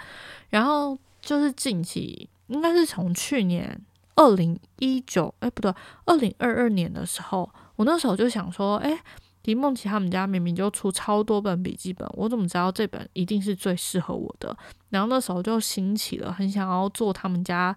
[0.51, 3.81] 然后就是近期，应该是从去年
[4.17, 5.73] 二零一九，哎不对，
[6.07, 8.99] 二零二二年的时候，我那时候就想说，哎。
[9.45, 14.57] 迪梦琪他们家明明就出超多本笔记本，我怎么知道这本一定是最适合我的？
[14.89, 17.77] 然后那时候就兴起了，很想要做他们家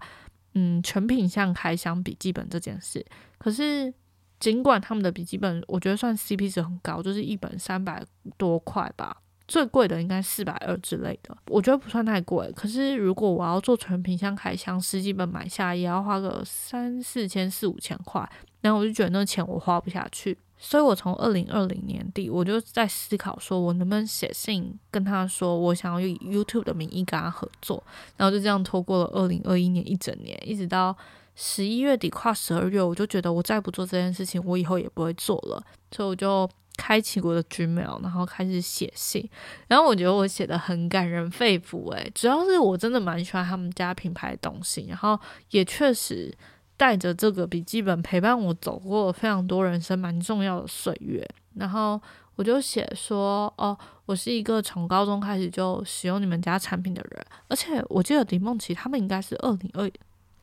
[0.54, 3.04] 嗯全品相开箱笔记本这件事。
[3.36, 3.92] 可是
[4.40, 8.02] 尽管他们的笔记本我觉得算 CP 值很高，就是一本三百
[8.38, 12.50] 多块吧，最贵的应该四百二之类的，我觉得不算太贵。
[12.52, 18.26] 可是如果我要做全品相开箱，十几本买下也要花个三四千四五千块，
[18.62, 20.38] 然后我就觉得那钱我花不下去。
[20.60, 27.80] 所以，我从二零二零年底，我就在思考，说我能不能写信跟他说，我想要以 YouTube 的名义跟他合作，
[28.16, 30.96] 然后就这样拖过了二零二一年一整年，一直到
[31.36, 39.28] 十一月底跨十二月，我就觉得我再不做这件事情，我以后也不会做了，所以我就开启我的 Gmail，然后开始写信，
[39.68, 45.18] 然后我觉得我写的很感人肺腑，诶，主要是我真的蛮喜欢他们家品牌的东西，然后
[45.50, 46.36] 也确实。
[46.78, 52.00] 带着这个笔记本陪伴我走过非常多人生蛮重要的岁月，然后
[52.36, 59.90] 我就写说，哦，我是一个从高中开始就使用你们家产品的人，而且我记得李梦琪他们应该是二零二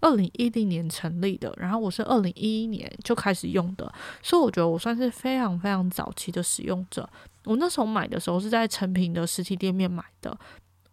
[0.01, 7.09] 二零一零年成立的，然后我是二零一一年就开始用的，所以我觉得我算是非常非常早期的使用者。
[7.45, 10.37] 我那时候买的时候是在成品的实体店面买的。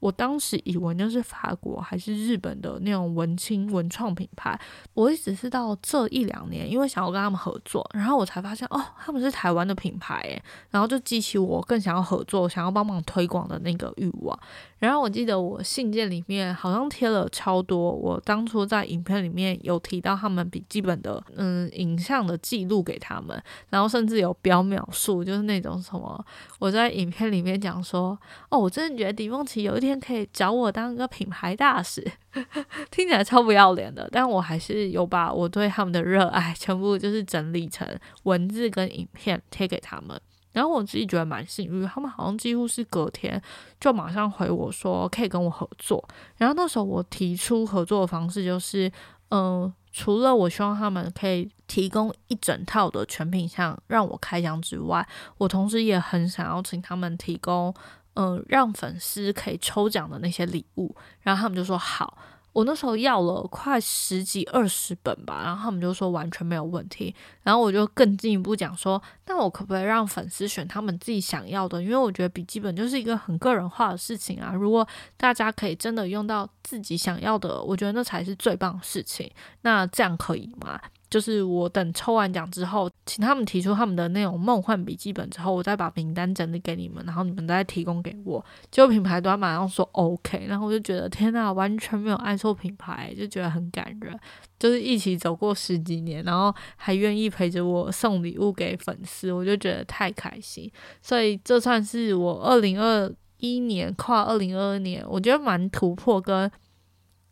[0.03, 4.61] 我当时以为就是法国还是日本的那种文青文创品牌，
[4.95, 14.37] 我一直是到这一两年，因为想要跟他们合作，然后我才发现哦，他们是台湾的品牌诶，然后就激起我更想要合作、想要帮忙推广的那个欲望。
[14.83, 23.41] 然后我记得我信件里面好像贴了超多，我当初在影片里面有提到他们笔记本的嗯影像的记录给他们，
[23.71, 26.27] 然后甚至有标秒数，就是那种什么
[26.59, 28.19] 我在影片里面讲说
[28.49, 32.05] 哦，我真的觉得迪梦奇有一天可以找我当一个品牌大使，
[32.91, 37.89] 听起来超不要脸的，但我还是有把我对他们的热爱全部就是整理成
[38.25, 40.21] 文字跟影片贴给他们。
[40.53, 43.41] 然后我自己觉得蛮幸运，他们好像几乎是隔天
[43.81, 46.03] 就马上回我说可以跟我合作。
[46.37, 48.91] 然后那时候我提出合作的方式就是，
[49.31, 55.07] 嗯，除了我希望他们可以提供一整套的全品项让我开箱之外，
[55.39, 57.75] 我同时也很想要请他们提供，
[58.15, 60.95] 嗯，让粉丝可以抽奖的那些礼物。
[61.23, 62.19] 然后他们就说好。
[62.53, 67.15] 我那时候要了快十几二十本吧，然后他们就说完全没有问题。
[67.43, 71.83] 然后我就更进一步讲说，那我可不可以让粉丝选他们自己想要的？
[71.83, 74.53] 因为我觉得笔记本就是一个很个人化的事情啊。
[74.53, 74.87] 如果
[75.17, 79.31] 大家可以真的用到自己想要的，我觉得那才是最棒的事情。
[79.63, 80.81] 那这样可以吗？
[81.13, 88.43] 就是我等抽完奖之后，请他们提出他们的那种梦幻笔记本之后，我再把名单整理给你们，然后你们再提供给我。
[88.71, 94.19] 结果品牌端马上说 OK，然后我就觉得天呐，完全没有爱错品牌，就觉得很感人。
[94.59, 100.71] 就是一起走过十几年，然后还愿意陪着我送礼物给粉丝，我就觉得太开心。
[101.03, 106.49] 所以这算是我二零二一年跨二零二二年，我觉得蛮突破跟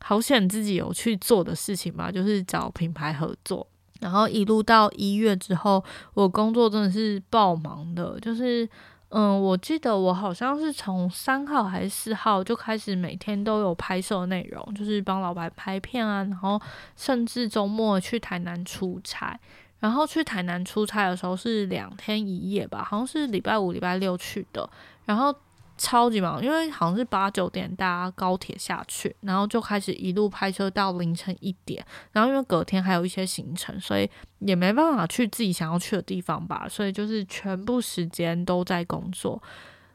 [0.02, 3.66] 好险自己有去做的事情吧，就是找品牌合作。
[4.00, 5.84] 然后一路到一月之后，
[6.14, 8.66] 我工作真的是爆忙的，就是，
[9.10, 16.58] 嗯，我记得我好像是从三号还是四号就开始每天都有拍摄内容，就是帮老板拍片啊，然后
[16.96, 19.38] 甚至周末去台南出差，
[19.80, 24.68] 然后去台南出差的时候是两天一夜吧，好像是礼拜五、礼拜六去的，
[25.04, 25.34] 然后。
[25.82, 34.08] 超级忙，因为好像是八九点搭高铁下去，然后就开始一路拍车到凌晨一点，然后因为隔天还有一些行程，所以
[34.40, 39.42] 也没办法去自己想要去的地方吧，所以就是全部时间都在工作。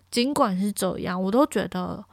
[0.09, 2.03] 尽管是这样，我都觉得。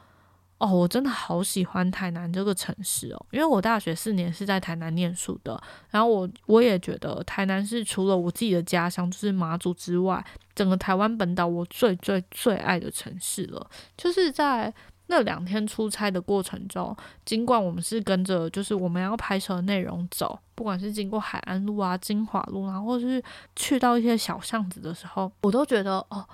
[0.63, 5.61] 哦，我真的好喜欢台南这个城市哦，因为我大学四年是在台南念书的。
[5.89, 13.69] 然后我我也觉得台南是除了我自己的家乡就是马祖之外，整个台湾本岛我最最最爱的城市了。
[13.97, 14.73] 就是在
[15.07, 16.95] 那两天出差的过程中，
[17.25, 23.21] 尽管我们是跟着就是我们要拍摄的内容走，不管是经过海岸路啊、金华路啊，或者是
[23.57, 26.25] 去到一些小巷子的时候，我都觉得哦。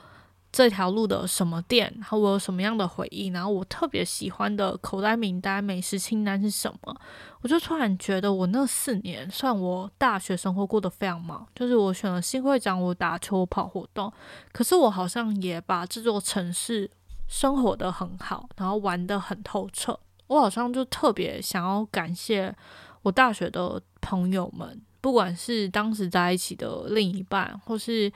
[0.52, 6.96] 这条路的什么店，然后我有什么样的回忆，然后我特别喜欢的口袋名单、美食清单是什么？
[7.42, 14.12] 我就突然觉得，我那四年算我大学生活过得非常忙，就是我选了新会长，我打球跑活动，
[14.52, 16.90] 可是我好像也把这座城市
[17.28, 20.00] 生活的很好，然后玩的很透彻。
[20.26, 22.56] 我好像就特别想要感谢
[23.04, 28.12] 我大学的朋友们，不管是当时在一起的另一半，或是。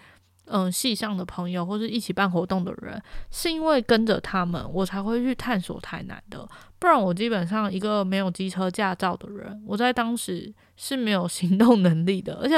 [0.46, 3.02] 嗯，系上的朋友或是一起办活动的人，
[3.32, 6.48] 是因为跟着他们，我才会去探索台南的。
[6.80, 12.36] 不然，我基本上一个没有机车驾照的人，我在当时是没有 行动能力的。
[12.42, 12.56] 而且，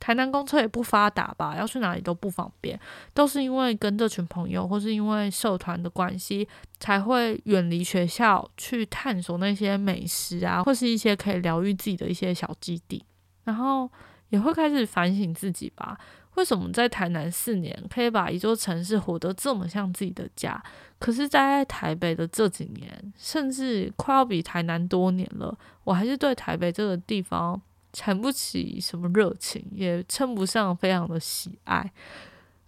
[0.00, 2.78] 台南公车也不发达吧，要去哪里都不方便。
[3.14, 6.48] 都是因为跟这群朋友，或是因为社团的关系，
[6.80, 13.04] 才会远离学校去探索那些美食啊，或是一些可以疗愈自己的一些小基地。
[13.44, 13.88] 然后，
[14.30, 15.96] 也会开始反省自己吧。
[16.34, 20.62] 为什么在台南四年可以把一座城市活得这么像自己的家？
[20.98, 27.60] 可是在台北的这几年，甚至快要比台南多年了，我还是对台北这个地方
[27.92, 31.92] 产不起什么热情，也称不上非常的喜爱。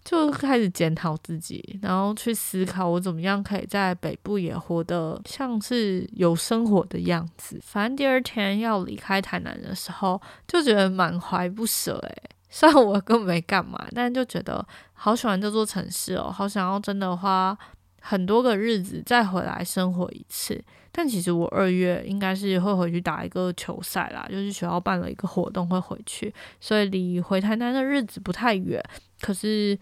[0.03, 7.59] 就开始检讨自己，然后去思考我怎么样可以在北部也活得像是有生活的样子。
[7.61, 12.29] 反正第二天要离开台南的时候，就觉得满怀不舍，诶。
[12.53, 17.57] 虽然我根本没干嘛，但就觉得好喜欢这座城市哦，好想要真的花
[18.01, 20.61] 很多个日子再回来生活一次。
[20.91, 28.83] 但其实我二月应该是会回去打一个球赛啦，就是学校办了一个活动会回去，所以离回台南的日子不太远。
[29.21, 29.79] 可是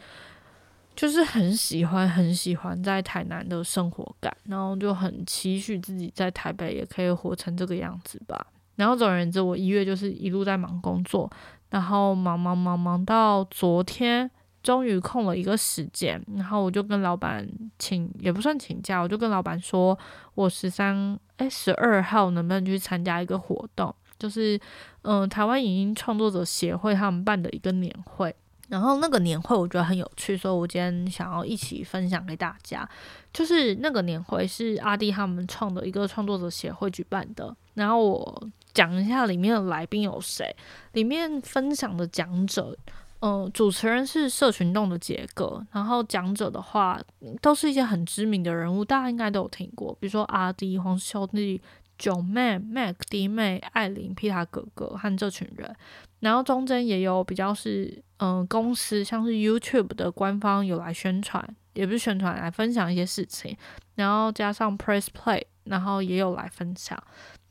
[0.96, 8.46] 就是很喜欢很喜欢在台南的生活感，然后就很期许自己在台北也可以活成这个样子吧。
[8.76, 11.28] 然后总而言之，我一月就是一路在忙工作。
[11.70, 14.30] 然后忙忙忙忙到昨天，
[14.64, 19.98] 终于空了一个时间，然后我就跟老板请，也不算请假，我就跟老板说，
[20.36, 24.60] 我十三哎十二号能不能去参加一个活动，就是
[25.04, 28.36] 嗯台湾影音创作者协会他们办的一个年会，
[28.68, 32.88] 然后那个年会我觉得很有趣，所以我今天想要一起分享给大家，
[33.32, 38.50] 就是那个年会是阿弟他们创的一个创作者协会举办的，然后我。
[38.72, 40.56] 讲一下里面的来宾有谁？
[40.94, 42.78] 里面分享的讲者，
[43.20, 47.02] 嗯，主持人是社群动的杰哥，然后讲者的话
[47.42, 51.60] 都是一些很知名的人物，大家应该都有听过，比如说阿迪、黄兄弟、
[51.98, 55.76] 九妹、Mac、弟妹、艾琳、皮塔哥哥和这群人，
[56.20, 63.58] 然后中间也有比较是嗯公司，像是 YouTube 的官方有来宣传，也不是宣传来分享一些事情，
[63.96, 66.98] 然后加上 Press Play，然后也有来分享。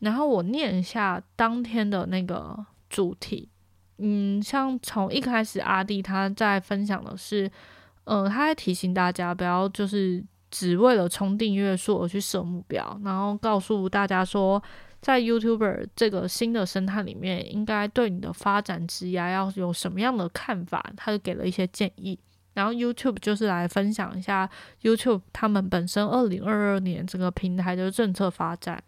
[0.01, 2.57] 然后我念一下当天的那个
[2.89, 3.49] 主题，
[3.99, 7.51] 嗯，像从一开始阿弟他在分享的是，
[8.05, 14.63] 嗯，他在提醒大家不要就是只为了冲订阅数而去设目标，然后告诉大家说，
[15.01, 20.93] 在 YouTuber 这个新的生态里面，应该对你的发展职涯要有什么样的看法？
[20.97, 22.19] 他就给了一些建议。
[22.55, 24.49] 然后 YouTube 就是来分享一下
[24.83, 28.83] YouTube 他们本身二零二二年整个平台的政策发展。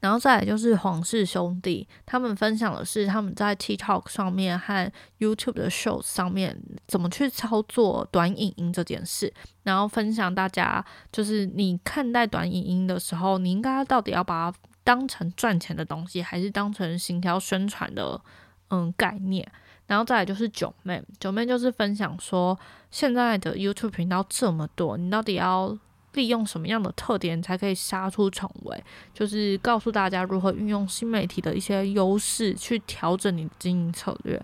[0.00, 9.32] 然后再来就是黄氏兄弟，他们分享的是他们在 TikTok 上面和 YouTube 的 Show 上面怎么去操作短影音这件事，
[9.64, 18.20] 然后分享大家就是你看待短影音的时候，你应该到底要把它当成赚钱的东西，还是当成行销宣传的
[18.68, 19.50] 嗯概念？
[19.88, 22.56] 然后再来就是九妹，九妹就是分享说
[22.90, 25.76] 现在的 YouTube 频道这么多，你到底要？
[26.14, 28.84] 利用什么样的特点才可以杀出重围？
[29.12, 34.40] 就是告诉大家如何运用新媒体的一些优势去调整你的经营策略。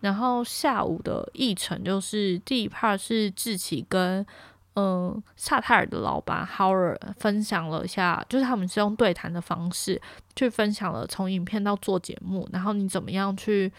[0.00, 4.26] 然后下午的议程就是第一 part 是志奇跟
[4.74, 9.98] 嗯萨泰尔的老板 Howard 分享了一下，就是他们是用对谈的方式
[10.36, 13.72] 去分享了从影片到做节目，然后你怎么样去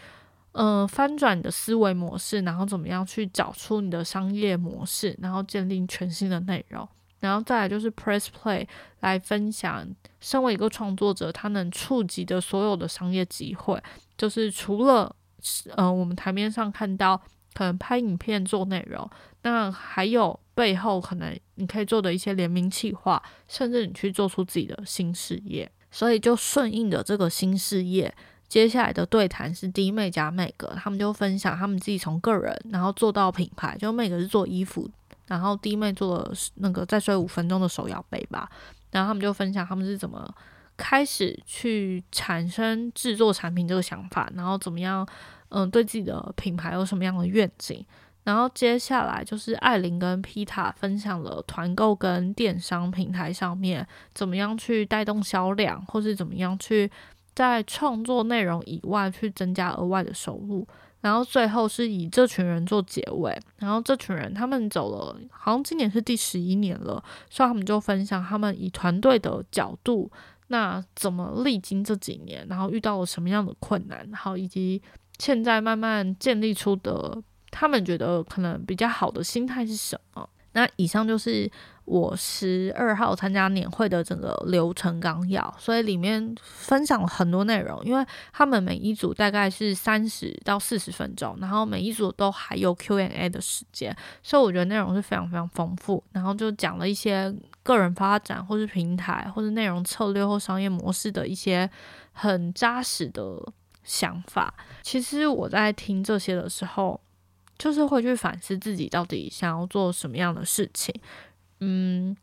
[0.52, 6.88] 嗯翻转你的思维模式，然后怎么样去找出你的商业模式，然后建立全新的内容。
[7.20, 8.66] 然后再来就是 Press Play
[9.00, 9.86] 来分享，
[10.20, 13.82] 身为一个创作者，他能触及的所有的商业机会，
[14.16, 15.14] 就是除了
[15.74, 17.20] 呃我们台面上看到
[17.54, 19.08] 可能拍影片做内容，
[19.42, 25.70] 那还有背后可能你可以做的一些联名企划，甚至你去做出自己的新事业。
[25.90, 28.14] 所以就顺应着这个新事业，
[28.48, 34.90] 接下来的对谈是 D 妹加妹格，他们就分享他们自己从个人然后做到品牌，就妹格是做衣服。
[35.26, 38.48] 然后弟妹做了那个再睡五分钟的手摇杯吧，
[38.90, 40.32] 然后他们就分享他们是怎么
[40.76, 45.06] 开始去产生制作产品这个想法，然后怎么样，
[45.48, 47.84] 嗯，对自己的品牌有什么样的愿景。
[48.24, 56.90] 然后接下来就是艾琳跟皮塔分享了团购跟电商平台上面怎么样去带动销量，或是怎么样去
[57.36, 60.66] 在创作内容以外去增加额外的收入。
[61.06, 67.00] 然后最后是以这群人做结尾，然后这群人他们走了，好像今年是第十一年了，
[67.30, 70.10] 所以他们就分享他们以团队的角度，
[70.48, 74.82] 那怎么历经这几年，然后遇到了什么样的困难，然后以及
[75.20, 80.28] 现在慢慢建立出的，他们觉得可能比较好的心态是什么？
[80.56, 81.48] 那以上就是。
[81.86, 96.02] 我十二号参加年会的整个流程纲要，所以里面分享了很多内容，因为他们每一组大概是三十到四十分钟，然后每一组都还有 Q&A 的时间，所以我觉得内容是非常非常丰富。
[96.10, 97.32] 然后就讲了一些
[97.62, 101.70] 个人发展，或是平台，或是内容策略或商业模式的一些
[102.10, 103.40] 很扎实的
[103.84, 104.52] 想法。
[104.82, 107.00] 其实我在听这些的时候，
[107.58, 110.94] 就是会去反思自己到底想要做什么样的事情。
[111.60, 112.16] 嗯，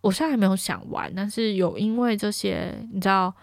[0.00, 3.34] 我现在还没有想完，但是有因为这些，你知道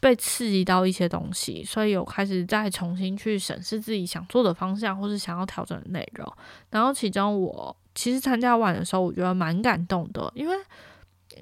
[0.00, 6.30] 被刺激到一些东西，所以有开始再重新去审视自己想做的方向，或是想要调整的内容。
[6.70, 10.56] 然后其中我其实参加完的时候，我觉得蛮感动的，因为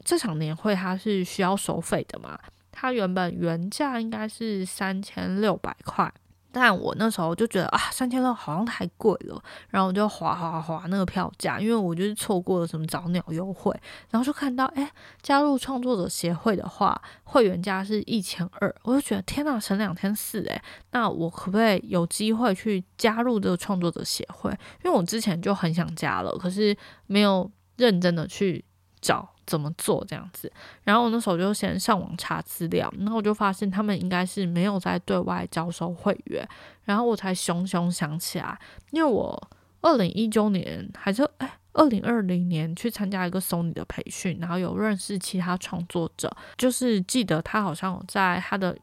[0.05, 2.39] 这场年会它是需要收费的嘛，
[2.71, 6.13] 它原本原价应该是三千六百块。
[6.53, 13.75] 但我那时候就觉得啊，三千六好像太贵了，然后我就划划划那个票价，因为我就是错过了什么早鸟优惠，
[14.11, 14.93] 然后就看到哎，
[15.23, 24.51] 加入创作者协会的话，会员价是一千二，我就觉得天呐，省两千四诶，那我可不可以有机会去加入这个创作者协会？
[24.85, 26.77] 因为我之前就很想加了，可是
[27.07, 28.65] 没有认真的去
[29.01, 29.29] 找。
[29.53, 30.51] 怎么做这样子？
[30.83, 36.49] 然后我那时候就先上网查资料，然后我就发现他们应该是没有在对外招收会员，
[36.85, 38.59] 然后我才熊熊想起来，
[38.93, 39.51] 因为我
[39.83, 48.75] 二零一九年还是哎二零二零年去参加一个 Sony 的培训，然后有认识其他创作者，就是记得他好像有在他的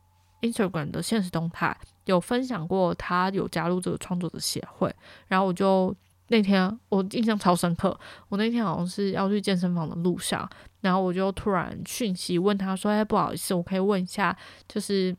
[0.41, 4.93] Instagram 的现实动态有分享过他有加入这个创作者协会，
[5.27, 5.95] 然后我就。
[6.31, 7.99] 那天我印象超深刻，
[8.29, 10.47] 我那天好像是要去健身房的路上，
[10.81, 15.15] 然后我就突然讯息问他说：“哎，不好意思，我可以问一下，就是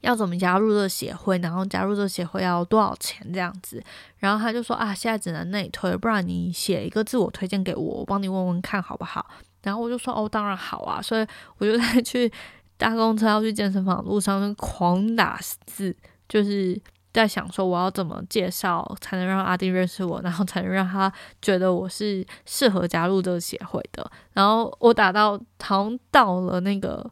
[0.00, 1.36] 要怎么加入这协会？
[1.38, 3.82] 然后加入这协会要多少钱这样子？”
[4.18, 9.28] 然后他就说：“啊，现在只能内推，不然你写一个自我推荐给我，我帮你问问看好不好？”
[9.62, 11.26] 然后我就说：“哦，当然好啊。”所以
[11.58, 12.32] 我就在去
[12.76, 15.96] 搭公车要去健身房的路上狂打字，
[16.28, 16.80] 就是。
[17.12, 24.10] 在想说我要怎么介绍才能让阿丁认识我，然后才能让他觉得我是适合加入这个协会的。
[24.32, 27.04] 然后我打到好像到了那个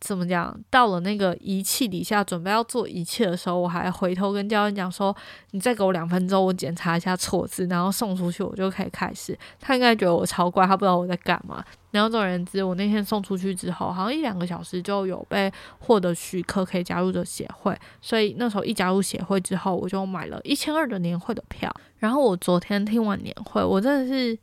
[0.00, 0.58] 怎么讲？
[0.70, 5.14] 到了那个仪器底下，准备要做仪器的时候，我还回头跟教练讲说
[5.52, 11.62] ：“你再给我两分钟，我检查一下错字，然后送出去，我就可以开始。”他应该觉得我超怪，他不知道我在干嘛。
[11.90, 17.76] 然后总而言之，我那天送出去之后，好像一两个小时就有被获得许可，可以加入这协会。
[18.00, 21.72] 所以那时候一加入协会之后，我就买了一千二的年会的票。
[21.98, 24.38] 然后我昨天听完年会，我真的是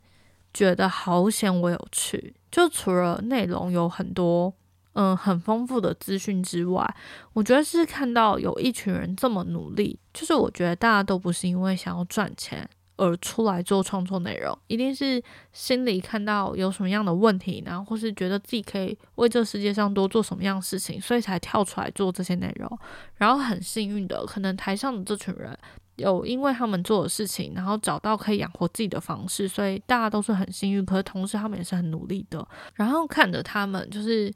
[0.52, 4.52] 觉得好险我有去，就除了内容有很多。
[4.94, 6.84] 嗯，很丰富的资讯之外，
[7.32, 12.68] 我觉得是看到有一群人这么努力，就是我觉得大家都不是因为想要赚钱
[12.98, 15.22] 而出来做创作内容，一定是
[15.52, 22.78] 心里看到有什么样的问题，然后或是觉得自己可以为这世界上多做什么样的事情，所以才跳出来做这些内容。
[23.14, 25.56] 然后很幸运的，可能台上的这群人
[25.96, 30.84] 有因为他们做的事情，然后找到可以养活自己的方式，所以大家都是很幸运。
[30.84, 34.30] 可是同时他们也是很努力的，然后看着他们就是。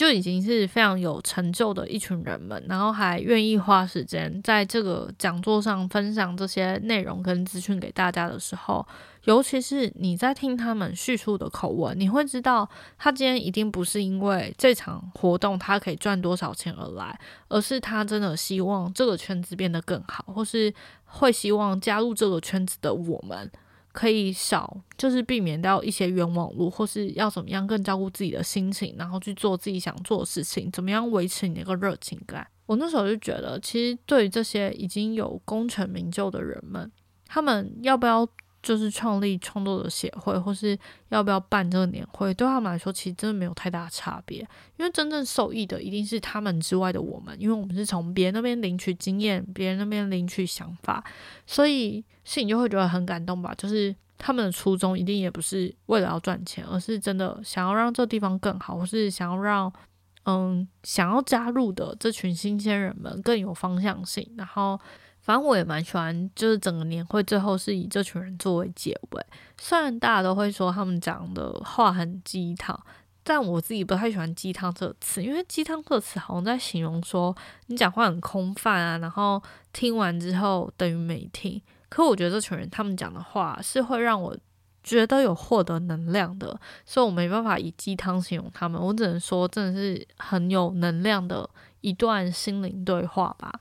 [0.00, 8.86] 就已经是非常有成就的一群人们，然后还愿意花时间在这个讲座上分享这些内容跟资讯给大家的时候，
[9.24, 20.72] 尤其是你在听他们叙述的口吻，你会知道他今天一定不是因为这场活动他可以赚多少钱而来，而是他真的希望这个圈子变得更好，或是
[21.04, 23.50] 会希望加入这个圈子的我们。
[23.92, 32.46] 可以少，就是避免掉一些冤枉路，或是要怎么样更照顾自己的心情，然后去做自己想做的事情，怎么样维持你那个热情感？
[32.66, 36.90] 我那时候就觉得，其实对于这些已经有功成名就的人们，
[37.26, 38.28] 他们要不要？
[38.62, 44.40] 就是创立创作者协会，或是要不要办这个年会，对他们来说其实真的没有太大差别。
[44.76, 51.02] 因为真正受益的一定是他们之外的我们，因为我们是从别人那边领取经验，别人那边领取想法，
[51.46, 53.54] 所以心里就会觉得很感动吧。
[53.56, 59.72] 就是他们的初衷一定也不是为了要赚钱，而是真的想要让这地方更好，或是想要让
[60.24, 64.78] 嗯想要加入的这群新鲜人们更有方向性，然后。
[65.20, 69.26] 反正我也蛮喜欢，就是整个年会最后是以这群人作为结尾。
[69.58, 72.78] 虽然大家都会说他们讲的话很鸡汤，
[73.22, 79.40] 但我自己不太喜欢“鸡汤”这个词，因为“鸡汤”这个词好像在形容说你讲话很空泛啊，然后
[79.72, 81.60] 听完之后等于没听。
[81.90, 84.36] 可我觉得这群人他们讲的话是会让我
[84.82, 91.48] 觉得有获得能量的，所以我没办法以鸡汤形容他们，我只能说真的是很有能量的
[91.82, 93.52] 一段心灵对话吧。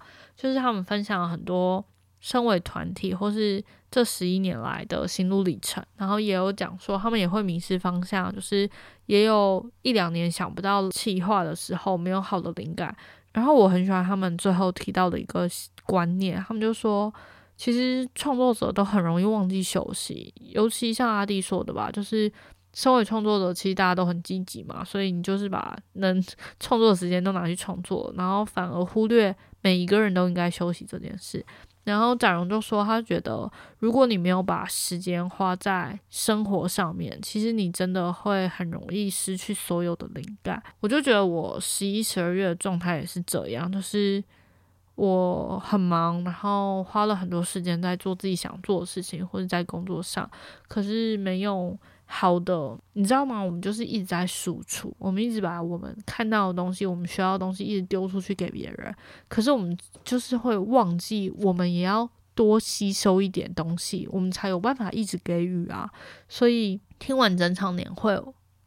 [0.42, 1.84] 就是他们分享了很多
[2.22, 3.62] 身为团体或是
[3.92, 8.70] 这十一年来的心路历程，然后也有讲说他们也会迷失方向，就是
[9.08, 12.96] 也有一两年想不到企划的时候，没有好的灵感。
[13.34, 15.46] 然后我很喜欢他们最后提到的一个
[15.84, 17.14] 观念，他们就说，
[17.58, 22.32] 其实创作者都很容易忘记休息，尤其像阿弟说的吧，就是
[22.74, 26.24] 身为创作者，其实大家都很积极嘛，所以你就是把能
[26.62, 29.36] 创作的时间都拿去创作，然后反而忽略。
[29.62, 31.46] 每一个人都应该休息这件事。
[31.86, 40.62] 然后展荣就说，他觉得如果你没有把时间花在生活上面，其实你真的会很容易失去所有的灵感。
[40.82, 44.24] 我就觉得我十一、十二月的状态也是这样，就是
[44.96, 50.30] 我很忙，然后花了很多时间在做自己想做的事情或者在工作上，
[50.68, 51.76] 可是没有。
[52.12, 53.40] 好的，你知道吗？
[53.40, 58.94] 我们就是一直在输出，我们一直把我们看到的东西，我们学到的东西一直丢出去给别人。
[59.28, 65.88] 可是我们就是会忘记，我们也要多吸收一点东西，我们才有办法一直给予啊。
[66.28, 68.20] 所以听完整场年会，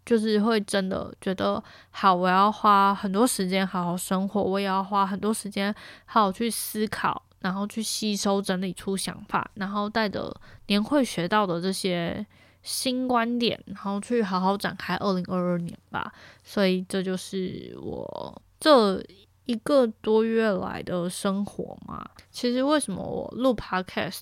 [0.06, 5.74] 就是会真的觉得好，我要花很多时间好好生活，我也要花很多时间
[6.04, 10.32] 好好去思考，然后去吸收整理出想法，然后带着
[10.68, 12.24] 年会学到的这些。
[12.62, 16.12] 新观点，然后去好好展开二零二二年吧。
[16.44, 19.04] 所以这就是我这
[19.44, 22.08] 一个多月来的生活嘛。
[22.30, 24.20] 其实为什么我录 Podcast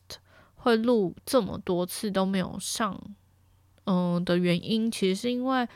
[0.54, 2.98] 会录这么多次都没有上，
[3.84, 5.68] 嗯的原因，其实是因为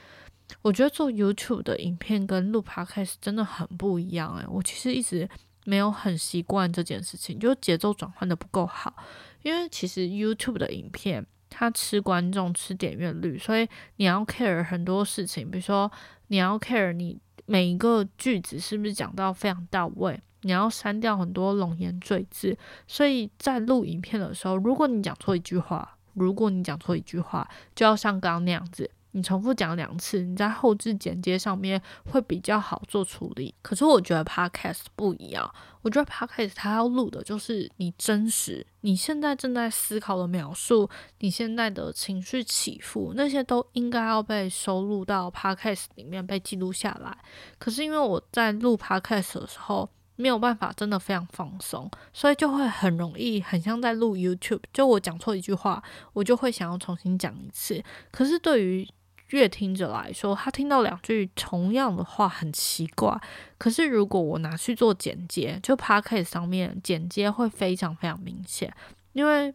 [0.62, 5.28] 我觉得做 YouTube 的影片跟录 Podcast 真的很不一样诶，我其实一直
[5.64, 8.94] 没有很习惯这件事情，就节奏转换的不够好。
[9.42, 11.26] 因为其实 YouTube 的影片。
[11.56, 15.90] 他吃观众，吃点阅率，所以你要 care 很多事情，比如说
[16.26, 22.58] 你要 care 你每一个句子是不是讲到非常到位，你要删掉很多冗言赘字。
[22.88, 33.54] 所以在录影片的时候，如果你讲错一句话，如果你讲错一句话，就要像刚刚那样子，你重复讲两次，你在后置剪接上面会比较好做处理。
[33.62, 35.48] 可是我觉得 podcast 不一样，
[35.82, 40.90] 我觉得 podcast 它要录的就是你真实，你现在正在思考的描述，
[41.20, 47.16] 你现在的情绪起伏，那些都应该要被收录到 podcast 里面被记录下来。
[47.58, 55.80] 可是因为我在录 podcast 的时候，没有办法真的非常放松，所以就会很容易很像在录 YouTube，就我讲错一句话，
[56.12, 57.80] 我就会想要重新讲一次。
[58.10, 58.88] 可是对于
[59.34, 63.20] 乐听着来说，他听到两句同样的话很奇怪。
[63.58, 68.72] 可是如果我拿去做剪接，就 Podcast 上面剪接会非常非常明显，
[69.12, 69.52] 因为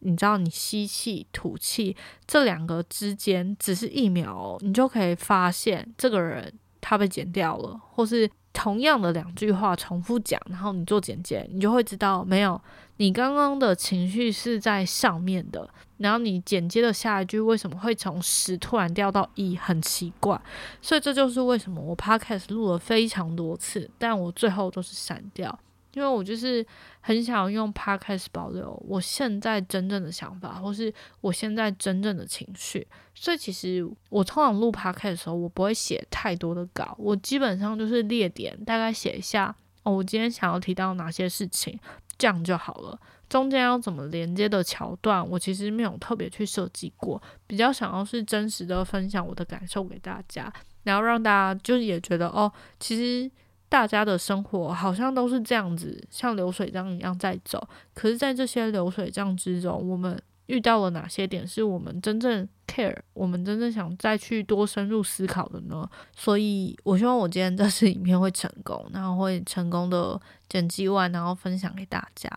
[0.00, 12.60] 你知道，你吸气、吐气这两个之间只是一秒，你就可以发现这个人他被剪掉了，或是同样的两句话重复讲，然后你做剪接，你就会知道没有。
[12.96, 15.68] 你刚刚的情绪是在上面的，
[15.98, 20.40] 然后你简接的下一句为什么会从十突然掉到一，很奇怪。
[20.82, 25.56] 所以这就是为什么我 podcast 录了非常多次，但我最后都是删掉，
[25.98, 26.64] 因为我就是
[27.00, 32.86] 很想用 podcast 保留我现在真正的想法，或是我现在真正的情绪。
[33.16, 41.76] 所以其实我通常录 podcast 的时候，我不会写太多的稿，我基本上就是列点，大概写一下哦，我今天想要提到哪些事情。
[42.16, 42.98] 这样就好了。
[43.28, 53.30] 中间要怎么连接的桥段，我其实没有特别去设计过，比较想要是真实的分享我的感受给大家，然后让大家就是也觉得哦，其实
[53.68, 57.68] 大家的生活好像都是这样子，像流水账一样在走。
[57.94, 65.88] 可是，在这些流水账之中，我们遇到了哪些点是我们真正 care，我们真正想再去多深入思考的呢？
[66.16, 70.20] 所以我希望我今天这次影片会成功，然后会成功的。
[70.48, 72.30] 剪辑完，然后分享给大家。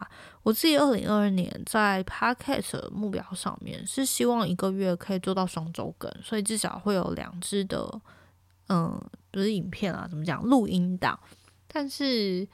[0.44, 7.90] 我自己二零二二年在 podcast 目标上面是希望一个月可以做到双周更，所以至少会有两支的，
[8.72, 9.02] 嗯，
[9.32, 11.20] 不是影片啊，怎么讲，录音档。
[11.68, 12.48] 但是，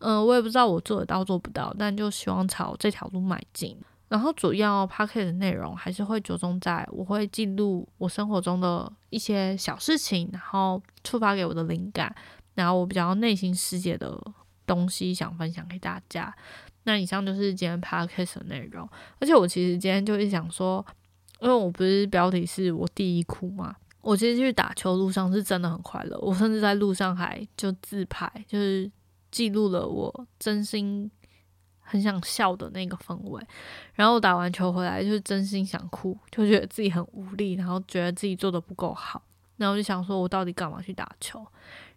[0.00, 3.76] 嗯，我也不知道我做得到做不到，但就希望朝这条路迈进。
[4.08, 12.14] 然后，主要 podcast 内容还是会着重在我会记录我生活中的一些小事情，然后触发给我的灵感，
[12.54, 14.20] 然后我比较内心世界的。
[14.66, 16.34] 东西想分享给大家，
[16.84, 18.88] 那以上就是今天 podcast 的内容。
[19.20, 20.82] 而且我其实今天就是想说，
[21.40, 28.90] 因为我不是标题是我第一哭嘛，我其实去打球路上是真的很快乐，我甚至在路上还就自拍，就是
[29.30, 31.10] 记录了我真心
[31.80, 33.42] 很想笑的那个氛围。
[33.94, 39.22] 然后打完球回来就是真心想哭，就觉得自己很无力，然后觉得自己做的不够好，
[39.56, 41.44] 然后就想说我到底干嘛去打球？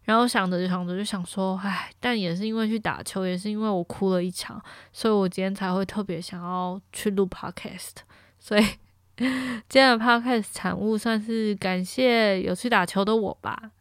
[0.04, 7.98] 然后想着想着就想说，唉，但也是因为去打球，也是因为我哭了一场，所以我今天才会特别想要去录 podcast。
[8.40, 8.66] 所以
[9.68, 13.72] 今天的 podcast 产物算是感谢有去打球的我吧，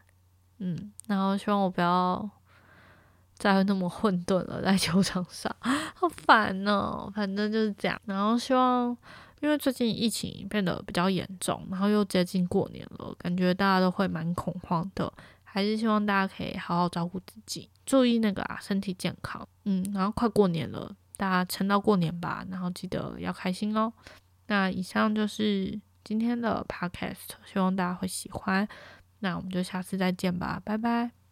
[0.59, 2.29] 嗯，然后希望我不要
[3.35, 5.55] 再那么混沌了，在球场上，
[5.95, 7.13] 好烦哦。
[7.15, 8.01] 反正就是这样。
[8.07, 8.97] 然后希望，
[9.41, 15.13] 因为最近疫情变得比较严重，然后又接近过年了，感觉大家都会蛮恐慌的。
[15.45, 19.47] 还是希望大家可以好好照顾自己，注意那个啊身体健康。
[19.65, 23.93] 嗯，然后快过年了，大家撑到过年吧，然后记得要开心哦。
[24.47, 28.67] 那以上就是今天的 podcast，希望大家会喜欢。
[29.21, 31.26] 那我们就下次再见吧，拜拜。